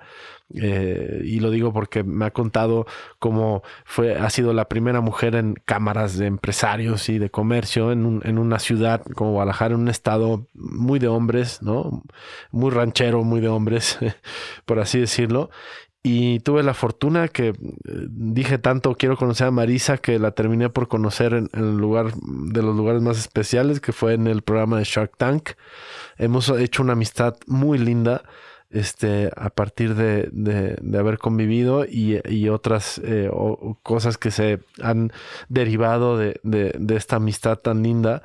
[0.53, 2.85] Eh, y lo digo porque me ha contado
[3.17, 8.21] cómo fue, ha sido la primera mujer en cámaras de empresarios y de comercio en,
[8.23, 12.03] en una ciudad como Guadalajara, en un estado muy de hombres, ¿no?
[12.51, 13.97] Muy ranchero, muy de hombres,
[14.65, 15.49] por así decirlo.
[16.07, 17.53] Y tuve la fortuna que eh,
[17.83, 22.61] dije tanto quiero conocer a Marisa que la terminé por conocer en, el lugar de
[22.61, 25.53] los lugares más especiales que fue en el programa de Shark Tank.
[26.19, 28.21] Hemos hecho una amistad muy linda
[28.69, 33.31] este, a partir de, de, haber convivido y, y otras eh,
[33.81, 35.11] cosas que se han
[35.49, 38.21] derivado de, de, esta amistad tan linda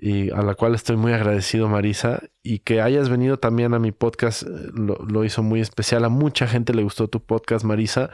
[0.00, 3.92] y a la cual estoy muy agradecido, Marisa, y que hayas venido también a mi
[3.92, 6.04] podcast, eh, lo, lo hizo muy especial.
[6.04, 8.08] A mucha gente le gustó tu podcast, Marisa,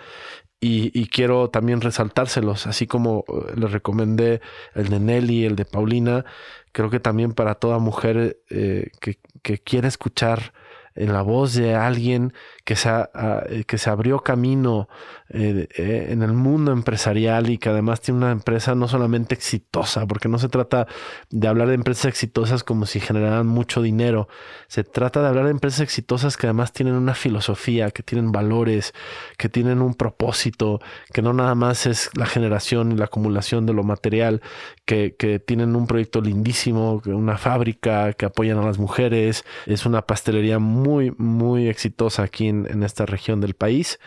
[0.60, 4.40] y, y, quiero también resaltárselos, así como eh, les recomendé
[4.74, 6.24] el de Nelly, el de Paulina,
[6.72, 10.52] creo que también para toda mujer que, que quiere escuchar
[10.96, 12.32] en la voz de alguien
[12.66, 14.88] que se, ah, que se abrió camino
[15.30, 20.06] eh, eh, en el mundo empresarial y que además tiene una empresa no solamente exitosa,
[20.06, 20.86] porque no se trata
[21.30, 24.28] de hablar de empresas exitosas como si generaran mucho dinero,
[24.66, 28.92] se trata de hablar de empresas exitosas que además tienen una filosofía, que tienen valores,
[29.38, 30.80] que tienen un propósito,
[31.12, 34.42] que no nada más es la generación y la acumulación de lo material,
[34.84, 40.02] que, que tienen un proyecto lindísimo, una fábrica, que apoyan a las mujeres, es una
[40.02, 42.48] pastelería muy muy, exitosa aquí
[42.82, 43.98] esta región del país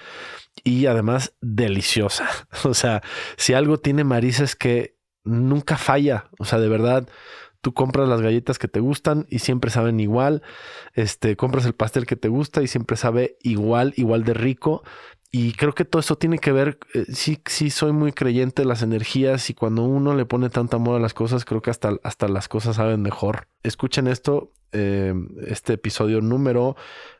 [0.63, 2.27] y además deliciosa.
[2.63, 3.01] O sea,
[3.37, 6.29] si algo tiene Marisa es que nunca falla.
[6.39, 7.07] O sea, de verdad,
[7.61, 10.41] tú compras las galletas que te gustan y siempre saben igual.
[10.93, 14.83] Este, compras el pastel que te gusta y siempre sabe igual, igual de rico.
[15.31, 18.67] Y creo que todo eso tiene que ver, eh, sí, sí soy muy creyente de
[18.67, 21.97] las energías y cuando uno le pone tanto amor a las cosas, creo que hasta,
[22.03, 23.47] hasta las cosas saben mejor.
[23.61, 25.13] Escuchen esto, eh,
[25.45, 26.75] este episodio número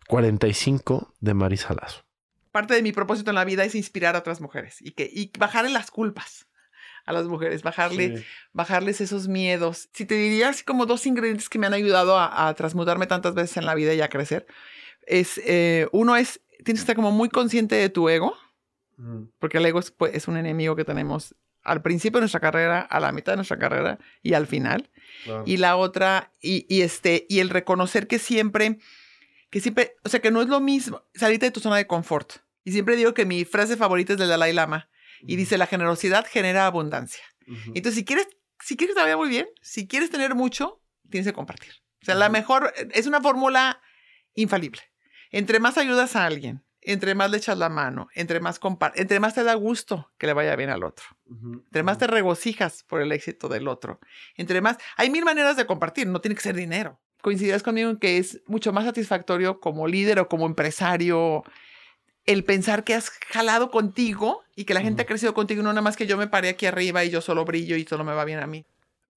[0.10, 2.04] 45 de Marisa Lazo.
[2.52, 5.32] Parte de mi propósito en la vida es inspirar a otras mujeres y, que, y
[5.38, 6.48] bajarle las culpas
[7.06, 9.88] a las mujeres, bajarle, bajarles esos miedos.
[9.94, 13.58] Si te diría así como dos ingredientes que me han ayudado a, transmutarme tantas veces
[13.58, 14.48] en la vida y a crecer,
[15.06, 18.36] es, eh, uno es tienes que estar como muy consciente de tu ego,
[19.38, 23.00] porque el ego pues, es, un enemigo que tenemos al principio de nuestra carrera, a
[23.00, 24.90] la mitad de nuestra carrera y al final.
[25.46, 28.80] Y la otra, y, este, y el reconocer que siempre,
[29.50, 32.34] que siempre, o sea, que no es lo mismo salirte de tu zona de confort.
[32.64, 34.90] Y siempre digo que mi frase favorita es del Dalai Lama.
[35.22, 37.24] Y dice, la generosidad genera abundancia.
[37.74, 38.28] Entonces, si quieres,
[38.62, 41.72] si quieres que te vaya muy bien, si quieres tener mucho, tienes que compartir.
[42.02, 43.82] O sea, la mejor, es una fórmula
[44.34, 44.82] infalible.
[45.32, 48.60] Entre más ayudas a alguien, entre más le echas la mano, entre más
[48.96, 51.06] entre más te da gusto que le vaya bien al otro,
[51.66, 54.00] entre más te regocijas por el éxito del otro,
[54.36, 57.02] entre más, hay mil maneras de compartir, no tiene que ser dinero.
[57.22, 61.44] Coincidirás conmigo en que es mucho más satisfactorio como líder o como empresario
[62.26, 65.82] el pensar que has jalado contigo y que la gente ha crecido contigo, no nada
[65.82, 68.24] más que yo me paré aquí arriba y yo solo brillo y solo me va
[68.24, 68.66] bien a mí.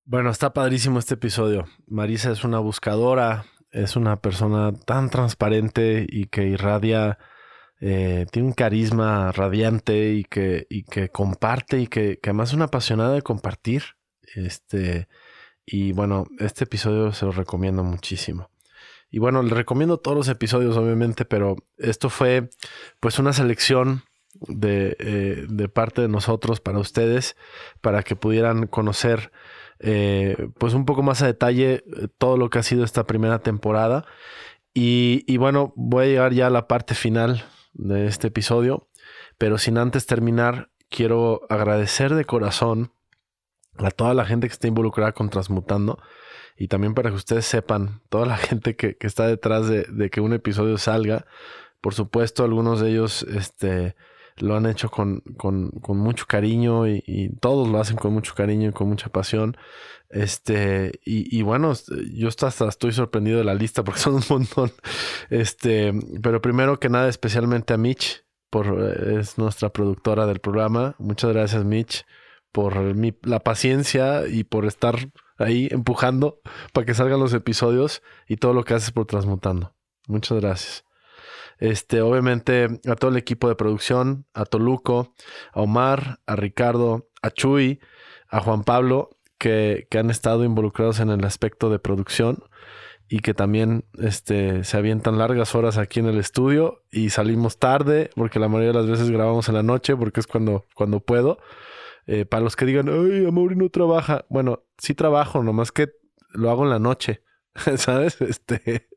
[0.05, 1.67] Bueno, está padrísimo este episodio.
[1.87, 7.19] Marisa es una buscadora, es una persona tan transparente y que irradia,
[7.81, 12.55] eh, tiene un carisma radiante y que, y que comparte y que, que, además es
[12.55, 13.83] una apasionada de compartir.
[14.35, 15.07] Este,
[15.67, 18.51] y bueno, este episodio se lo recomiendo muchísimo.
[19.11, 22.49] Y bueno, le recomiendo todos los episodios, obviamente, pero esto fue
[22.99, 24.05] pues una selección
[24.35, 27.37] de, eh, de parte de nosotros para ustedes,
[27.83, 29.31] para que pudieran conocer
[29.85, 33.41] eh, pues un poco más a detalle eh, todo lo que ha sido esta primera
[33.41, 34.07] temporada.
[34.75, 37.45] Y, bueno, voy a llegar ya a la parte final
[37.75, 38.89] de este episodio,
[39.37, 42.93] pero sin antes terminar quiero agradecer de corazón
[43.79, 45.99] a toda la gente que está involucrada con Transmutando
[46.57, 50.21] y también para que ustedes sepan, toda la gente que, está detrás de, de, que
[50.21, 51.27] un episodio salga,
[51.81, 53.97] por supuesto, algunos de ellos este,
[54.37, 58.71] lo han hecho con, con, con mucho cariño y, todos lo hacen con mucho cariño
[58.71, 59.57] y con mucha pasión.
[60.09, 61.73] Este, y, y, bueno,
[62.15, 64.73] yo hasta estoy sorprendido de la lista porque son un montón.
[65.31, 65.93] Este,
[66.23, 68.81] pero primero que nada, especialmente a Mitch, por,
[69.19, 70.95] es nuestra productora del programa.
[70.99, 72.05] Muchas gracias, Mitch,
[72.53, 72.77] por
[73.27, 74.97] la paciencia y por estar
[75.39, 76.41] ahí empujando
[76.73, 79.75] para que salgan los episodios y todo lo que haces por Transmutando.
[80.07, 80.85] Muchas gracias.
[81.59, 85.15] Este, obviamente, a todo el equipo de producción, a Toluco,
[85.53, 87.81] a Omar, a Ricardo, a Chuy,
[88.29, 92.45] a Juan Pablo, que, han estado involucrados en el aspecto de producción
[93.09, 98.11] y que también este, se avientan largas horas aquí en el estudio y salimos tarde,
[98.17, 101.39] porque la mayoría de las veces grabamos en la noche, porque es cuando, cuando puedo.
[102.07, 104.25] Eh, para los que digan, ay, Amaury no trabaja.
[104.29, 105.91] Bueno, sí trabajo, nomás que
[106.31, 107.23] lo hago en la noche.
[107.77, 108.21] ¿Sabes?
[108.21, 108.89] Este,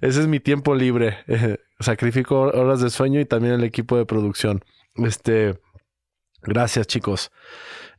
[0.00, 1.18] ese es mi tiempo libre.
[1.80, 4.64] sacrifico horas de sueño y también el equipo de producción.
[4.96, 5.60] Este,
[6.42, 7.30] gracias chicos.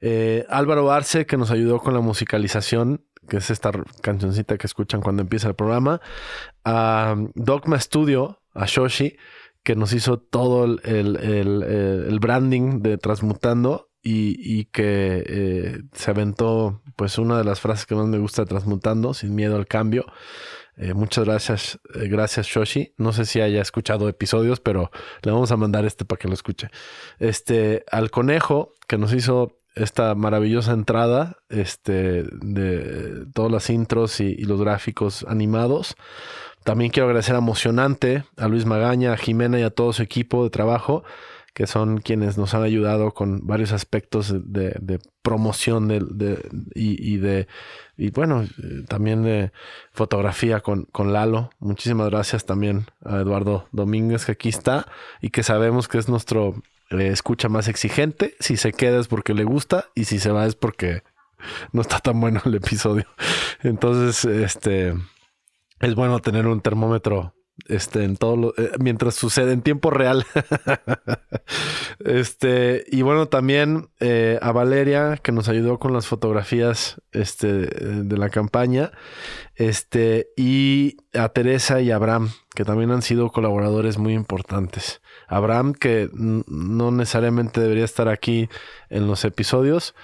[0.02, 5.02] Eh, Álvaro Arce, que nos ayudó con la musicalización, que es esta cancioncita que escuchan
[5.02, 6.02] cuando empieza el programa.
[6.64, 9.18] A Dogma Studio, a Shoshi,
[9.64, 17.18] que nos hizo todo el, el branding de Transmutando y, que eh, se aventó pues
[17.18, 20.06] una de las frases que más me gusta transmutando, sin miedo al cambio.
[20.78, 22.94] Eh, muchas gracias, eh, gracias Shoshi.
[22.98, 24.92] No sé si haya escuchado episodios, pero
[25.24, 26.70] le vamos a mandar este para que lo escuche.
[27.20, 34.36] Este, al conejo que nos hizo esta maravillosa entrada este, de todas las intros y,
[34.44, 35.96] los gráficos animados.
[36.64, 40.44] También quiero agradecer a Emocionante, a Luis Magaña, a Jimena y a todo su equipo
[40.44, 41.04] de trabajo
[41.58, 47.48] que son quienes nos han ayudado con varios aspectos de, promoción de, y, de,
[47.98, 48.46] y bueno,
[48.88, 49.52] también de
[49.92, 51.50] fotografía con, con Lalo.
[51.58, 54.86] Muchísimas gracias también a Eduardo Domínguez, que aquí está
[55.20, 58.36] y que sabemos que es nuestro eh, escucha más exigente.
[58.40, 61.02] Si se queda es porque le gusta y si se va es porque
[61.72, 63.08] no está tan bueno el episodio.
[63.64, 64.94] Entonces, este
[65.80, 67.34] es bueno tener un termómetro
[67.68, 70.26] este, en todo lo, eh, mientras sucede en tiempo real.
[72.00, 78.18] este, y bueno, también eh, a Valeria, que nos ayudó con las fotografías este, de
[78.18, 78.92] la campaña.
[79.56, 85.02] Este, y a Teresa y Abraham, que también han sido colaboradores muy importantes.
[85.28, 88.50] Abraham, que no necesariamente debería estar aquí
[88.90, 89.96] en los episodios,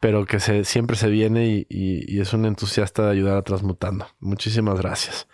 [0.00, 4.06] pero que se, siempre se viene y, y es un entusiasta de ayudar a Transmutando.
[4.18, 5.28] Muchísimas gracias.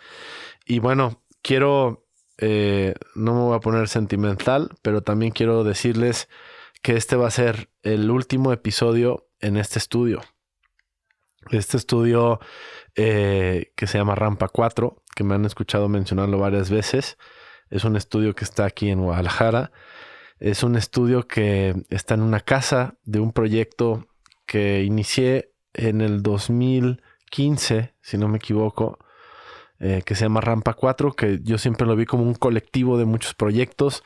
[0.67, 2.07] Y bueno, quiero,
[2.39, 6.29] eh, no me voy a poner sentimental, pero también quiero decirles
[6.83, 10.23] que este va a ser el último episodio en este estudio.
[11.51, 12.41] Este estudio
[12.95, 17.17] eh, que se llama Rampa 4, que me han escuchado mencionarlo varias veces,
[17.71, 19.73] es un estudio que está aquí en Guadalajara.
[20.39, 24.07] Es un estudio que está en una casa de un proyecto
[24.47, 28.99] que inicié en el 2015, si no me equivoco,
[29.81, 33.05] eh, que se llama Rampa 4, que yo siempre lo vi como un colectivo de
[33.05, 34.03] muchos proyectos.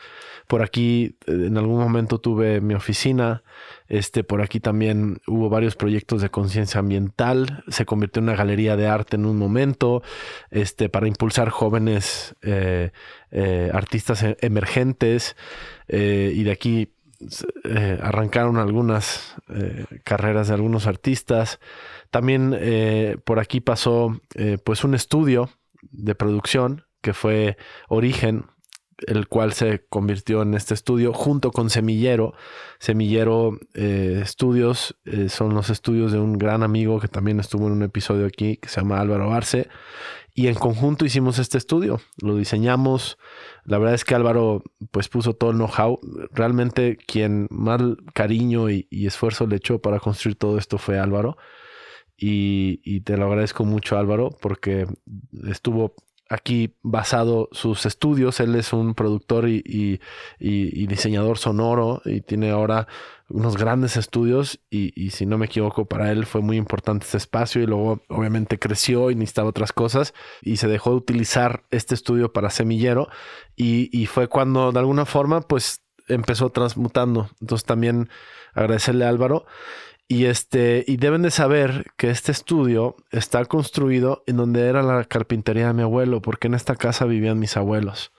[0.46, 3.42] Por aquí eh, en algún momento tuve mi oficina,
[3.88, 8.76] este, por aquí también hubo varios proyectos de conciencia ambiental, se convirtió en una galería
[8.76, 10.02] de arte en un momento,
[10.50, 12.90] este, para impulsar jóvenes eh,
[13.72, 15.36] artistas e-, emergentes,
[15.88, 16.92] y de aquí
[18.00, 19.36] arrancaron algunas
[20.04, 21.60] carreras de algunos artistas.
[22.10, 22.58] También
[23.24, 24.18] por aquí pasó
[24.64, 25.50] pues un estudio
[25.82, 27.56] de producción que fue
[27.88, 28.46] Origen,
[29.06, 32.34] el cual se convirtió en este estudio junto con Semillero.
[32.78, 37.72] Semillero eh, Estudios eh, son los estudios de un gran amigo que también estuvo en
[37.72, 39.68] un episodio aquí que se llama Álvaro Arce.
[40.34, 43.18] Y en conjunto hicimos este estudio, lo diseñamos.
[43.64, 46.00] La verdad es que Álvaro pues puso todo el know-how.
[46.32, 47.82] Realmente quien más
[48.14, 51.36] cariño y, y esfuerzo le echó para construir todo esto fue Álvaro.
[52.24, 54.86] Y, te lo agradezco mucho Álvaro porque
[55.48, 55.96] estuvo
[56.28, 58.38] aquí basado sus estudios.
[58.38, 60.00] Él es un productor y,
[60.38, 62.86] diseñador sonoro y tiene ahora
[63.28, 67.60] unos grandes estudios y, si no me equivoco para él fue muy importante este espacio
[67.60, 72.32] y luego obviamente creció y necesitaba otras cosas y se dejó de utilizar este estudio
[72.32, 73.08] para semillero
[73.56, 77.30] y, fue cuando de alguna forma pues empezó transmutando.
[77.40, 78.08] Entonces también
[78.54, 79.44] agradecerle a Álvaro.
[80.12, 85.04] Y, este, y deben de saber que este estudio está construido en donde era la
[85.04, 88.12] carpintería de mi abuelo, porque en esta casa vivían mis abuelos.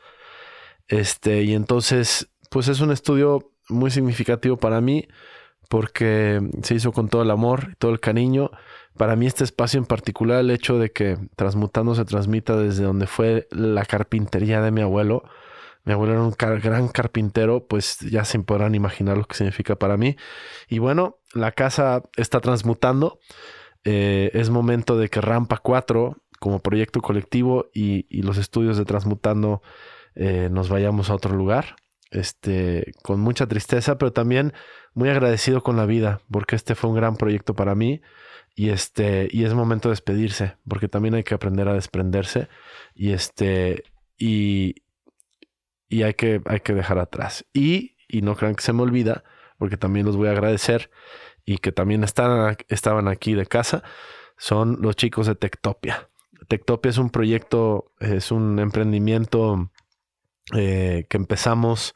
[0.87, 5.07] Este, y entonces, pues es un estudio muy significativo para mí
[5.69, 8.49] porque se hizo con todo el amor y todo el cariño.
[8.97, 13.05] Para mí este espacio en particular, el hecho de que Transmutando se transmita desde donde
[13.05, 15.25] fue la carpintería de mi abuelo.
[15.85, 19.97] Mi abuelo era un gran carpintero, pues ya se podrán imaginar lo que significa para
[19.97, 20.15] mí.
[20.69, 23.19] Y bueno, la casa está transmutando.
[23.83, 29.61] Eh, es momento de que Rampa 4, como proyecto colectivo, y, los estudios de Transmutando
[30.15, 31.75] eh, nos vayamos a otro lugar.
[32.11, 34.53] Este, con mucha tristeza, pero también
[34.93, 38.01] muy agradecido con la vida, porque este fue un gran proyecto para mí.
[38.55, 42.47] Y este, y es momento de despedirse, porque también hay que aprender a desprenderse.
[42.93, 43.83] Y este,
[44.17, 44.82] y,
[45.93, 47.45] y hay que, hay que dejar atrás.
[47.53, 49.23] Y, y no crean que se me olvida,
[49.59, 50.89] porque también los voy a agradecer
[51.45, 53.83] y que también están, estaban aquí de casa,
[54.35, 56.09] son los chicos de Tectopia.
[56.47, 59.71] Tectopia es un proyecto, es un emprendimiento
[60.55, 61.93] eh, que empezamos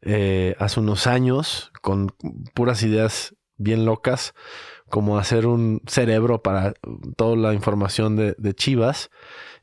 [0.00, 2.14] eh, hace unos años con
[2.54, 4.34] puras ideas bien locas,
[4.88, 6.72] como hacer un cerebro para
[7.16, 9.10] toda la información de, de Chivas.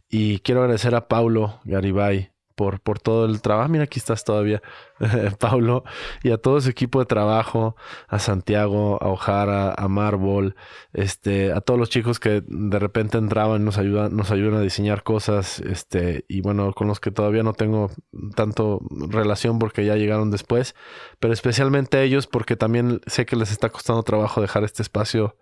[0.10, 3.70] Y quiero agradecer a Paulo Garibay, por, por todo el trabajo.
[3.70, 4.62] Mira, aquí estás todavía,
[5.40, 5.84] Pablo,
[6.24, 7.76] y a todo su equipo de trabajo,
[8.08, 10.56] a Santiago, a Ojara, a Marvel,
[10.94, 15.04] este, a todos los chicos que de repente entraban, nos ayudan, nos ayudan a diseñar
[15.04, 17.92] cosas, este, y bueno, con los que todavía no tengo
[18.36, 20.76] tanto relación porque ya llegaron después,
[21.20, 25.36] pero especialmente a ellos porque también sé que les está costando trabajo dejar este espacio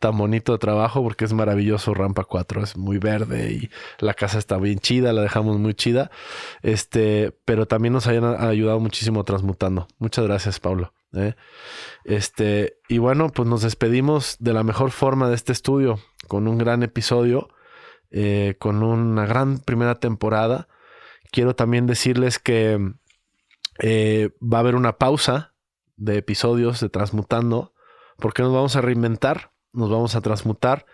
[0.00, 4.38] tan bonito de trabajo porque es maravilloso Rampa 4, es muy verde y la casa
[4.38, 6.10] está bien chida, la dejamos muy chida.
[6.62, 9.88] Este, pero también nos hayan ayudado muchísimo transmutando.
[9.98, 10.92] Muchas gracias, Pablo.
[11.14, 11.34] ¿eh?
[12.04, 16.58] Este, y bueno, pues nos despedimos de la mejor forma de este estudio, con un
[16.58, 17.48] gran episodio,
[18.10, 20.68] eh, con una gran primera temporada.
[21.30, 22.78] Quiero también decirles que
[23.80, 25.54] eh, va a haber una pausa
[25.96, 27.74] de episodios de Transmutando,
[28.18, 30.86] porque nos vamos a reinventar, nos vamos a transmutar.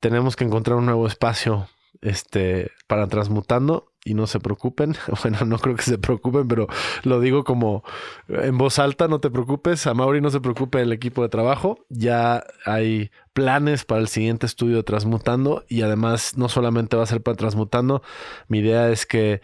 [0.00, 1.68] Tenemos que encontrar un nuevo espacio
[2.02, 4.96] este, para Transmutando y no se preocupen.
[5.22, 6.66] Bueno, no creo que se preocupen, pero
[7.02, 7.84] lo digo como
[8.28, 9.86] en voz alta, no te preocupes.
[9.86, 11.84] A Mauri no se preocupe el equipo de trabajo.
[11.88, 17.06] Ya hay planes para el siguiente estudio de Transmutando y además no solamente va a
[17.06, 18.02] ser para Transmutando.
[18.48, 19.42] Mi idea es que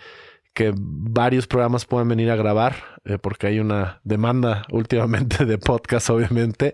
[0.57, 6.09] que varios programas puedan venir a grabar, eh, porque hay una demanda últimamente de podcast,
[6.09, 6.73] obviamente,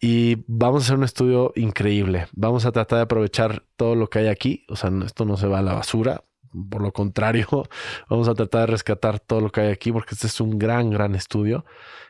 [0.00, 2.26] y vamos a hacer un estudio increíble.
[2.32, 5.46] Vamos a tratar de aprovechar todo lo que hay aquí, o sea, esto no se
[5.46, 6.24] va a la basura,
[6.68, 7.46] por lo contrario,
[8.10, 10.90] vamos a tratar de rescatar todo lo que hay aquí porque este es un gran,
[10.90, 11.64] gran estudio.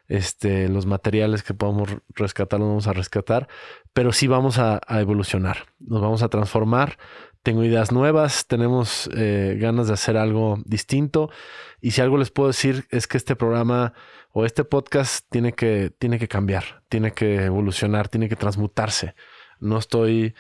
[0.09, 3.48] Este, los materiales que podemos rescatar los vamos a rescatar,
[3.93, 6.98] pero sí vamos a, evolucionar, nos vamos a transformar.
[7.43, 11.31] Tengo ideas nuevas, tenemos eh, ganas de hacer algo distinto.
[11.81, 13.94] Y si algo les puedo decir es que este programa
[14.31, 19.14] o este podcast tiene que, tiene que cambiar, tiene que evolucionar, tiene que transmutarse.
[19.59, 20.35] No estoy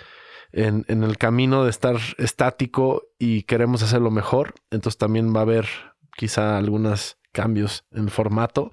[0.52, 4.54] en, el camino de estar estático y queremos hacerlo mejor.
[4.70, 5.66] Entonces también va a haber
[6.16, 8.70] quizá algunos cambios en formato.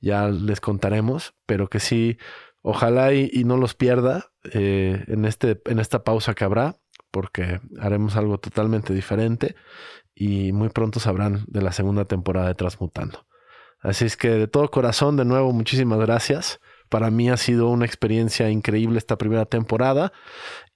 [0.00, 2.16] Ya les contaremos, pero que sí,
[2.62, 6.76] ojalá y, no los pierda eh, en, este, en esta pausa que habrá,
[7.16, 9.56] porque haremos algo totalmente diferente
[10.14, 13.24] y muy pronto sabrán de la segunda temporada de Transmutando.
[13.80, 16.60] Así es que de todo corazón, de nuevo, muchísimas gracias.
[16.90, 20.12] Para mí ha sido una experiencia increíble esta primera temporada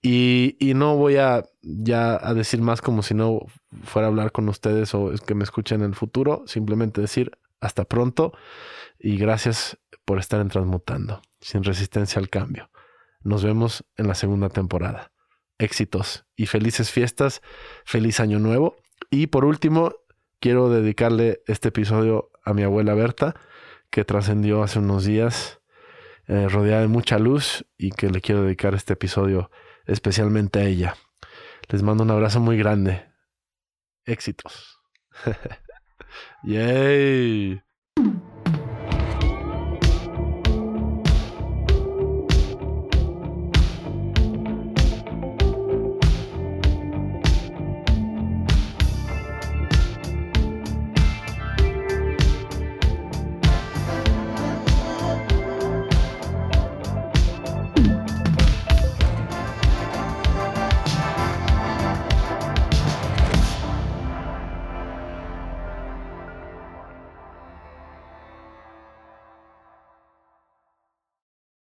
[0.01, 3.41] y, no voy a ya a decir más como si no
[3.83, 6.45] fuera a hablar con ustedes o que me escuchen en el futuro.
[6.47, 8.33] Simplemente decir hasta pronto
[8.99, 9.77] y gracias
[10.07, 12.71] por estar en Transmutando, sin resistencia al cambio.
[13.25, 15.13] Nos vemos en la segunda temporada.
[15.61, 17.43] Éxitos y felices fiestas,
[17.85, 18.77] feliz año nuevo.
[19.11, 19.93] Y por último,
[20.41, 23.35] quiero dedicarle este episodio a mi abuela Berta,
[23.91, 25.61] que trascendió hace unos días,
[26.27, 29.51] eh, rodeada de mucha luz y que le quiero dedicar este episodio
[29.85, 30.97] especialmente a ella.
[31.69, 33.05] Les mando un abrazo muy grande.
[34.07, 34.81] Éxitos.
[36.43, 37.63] Yay.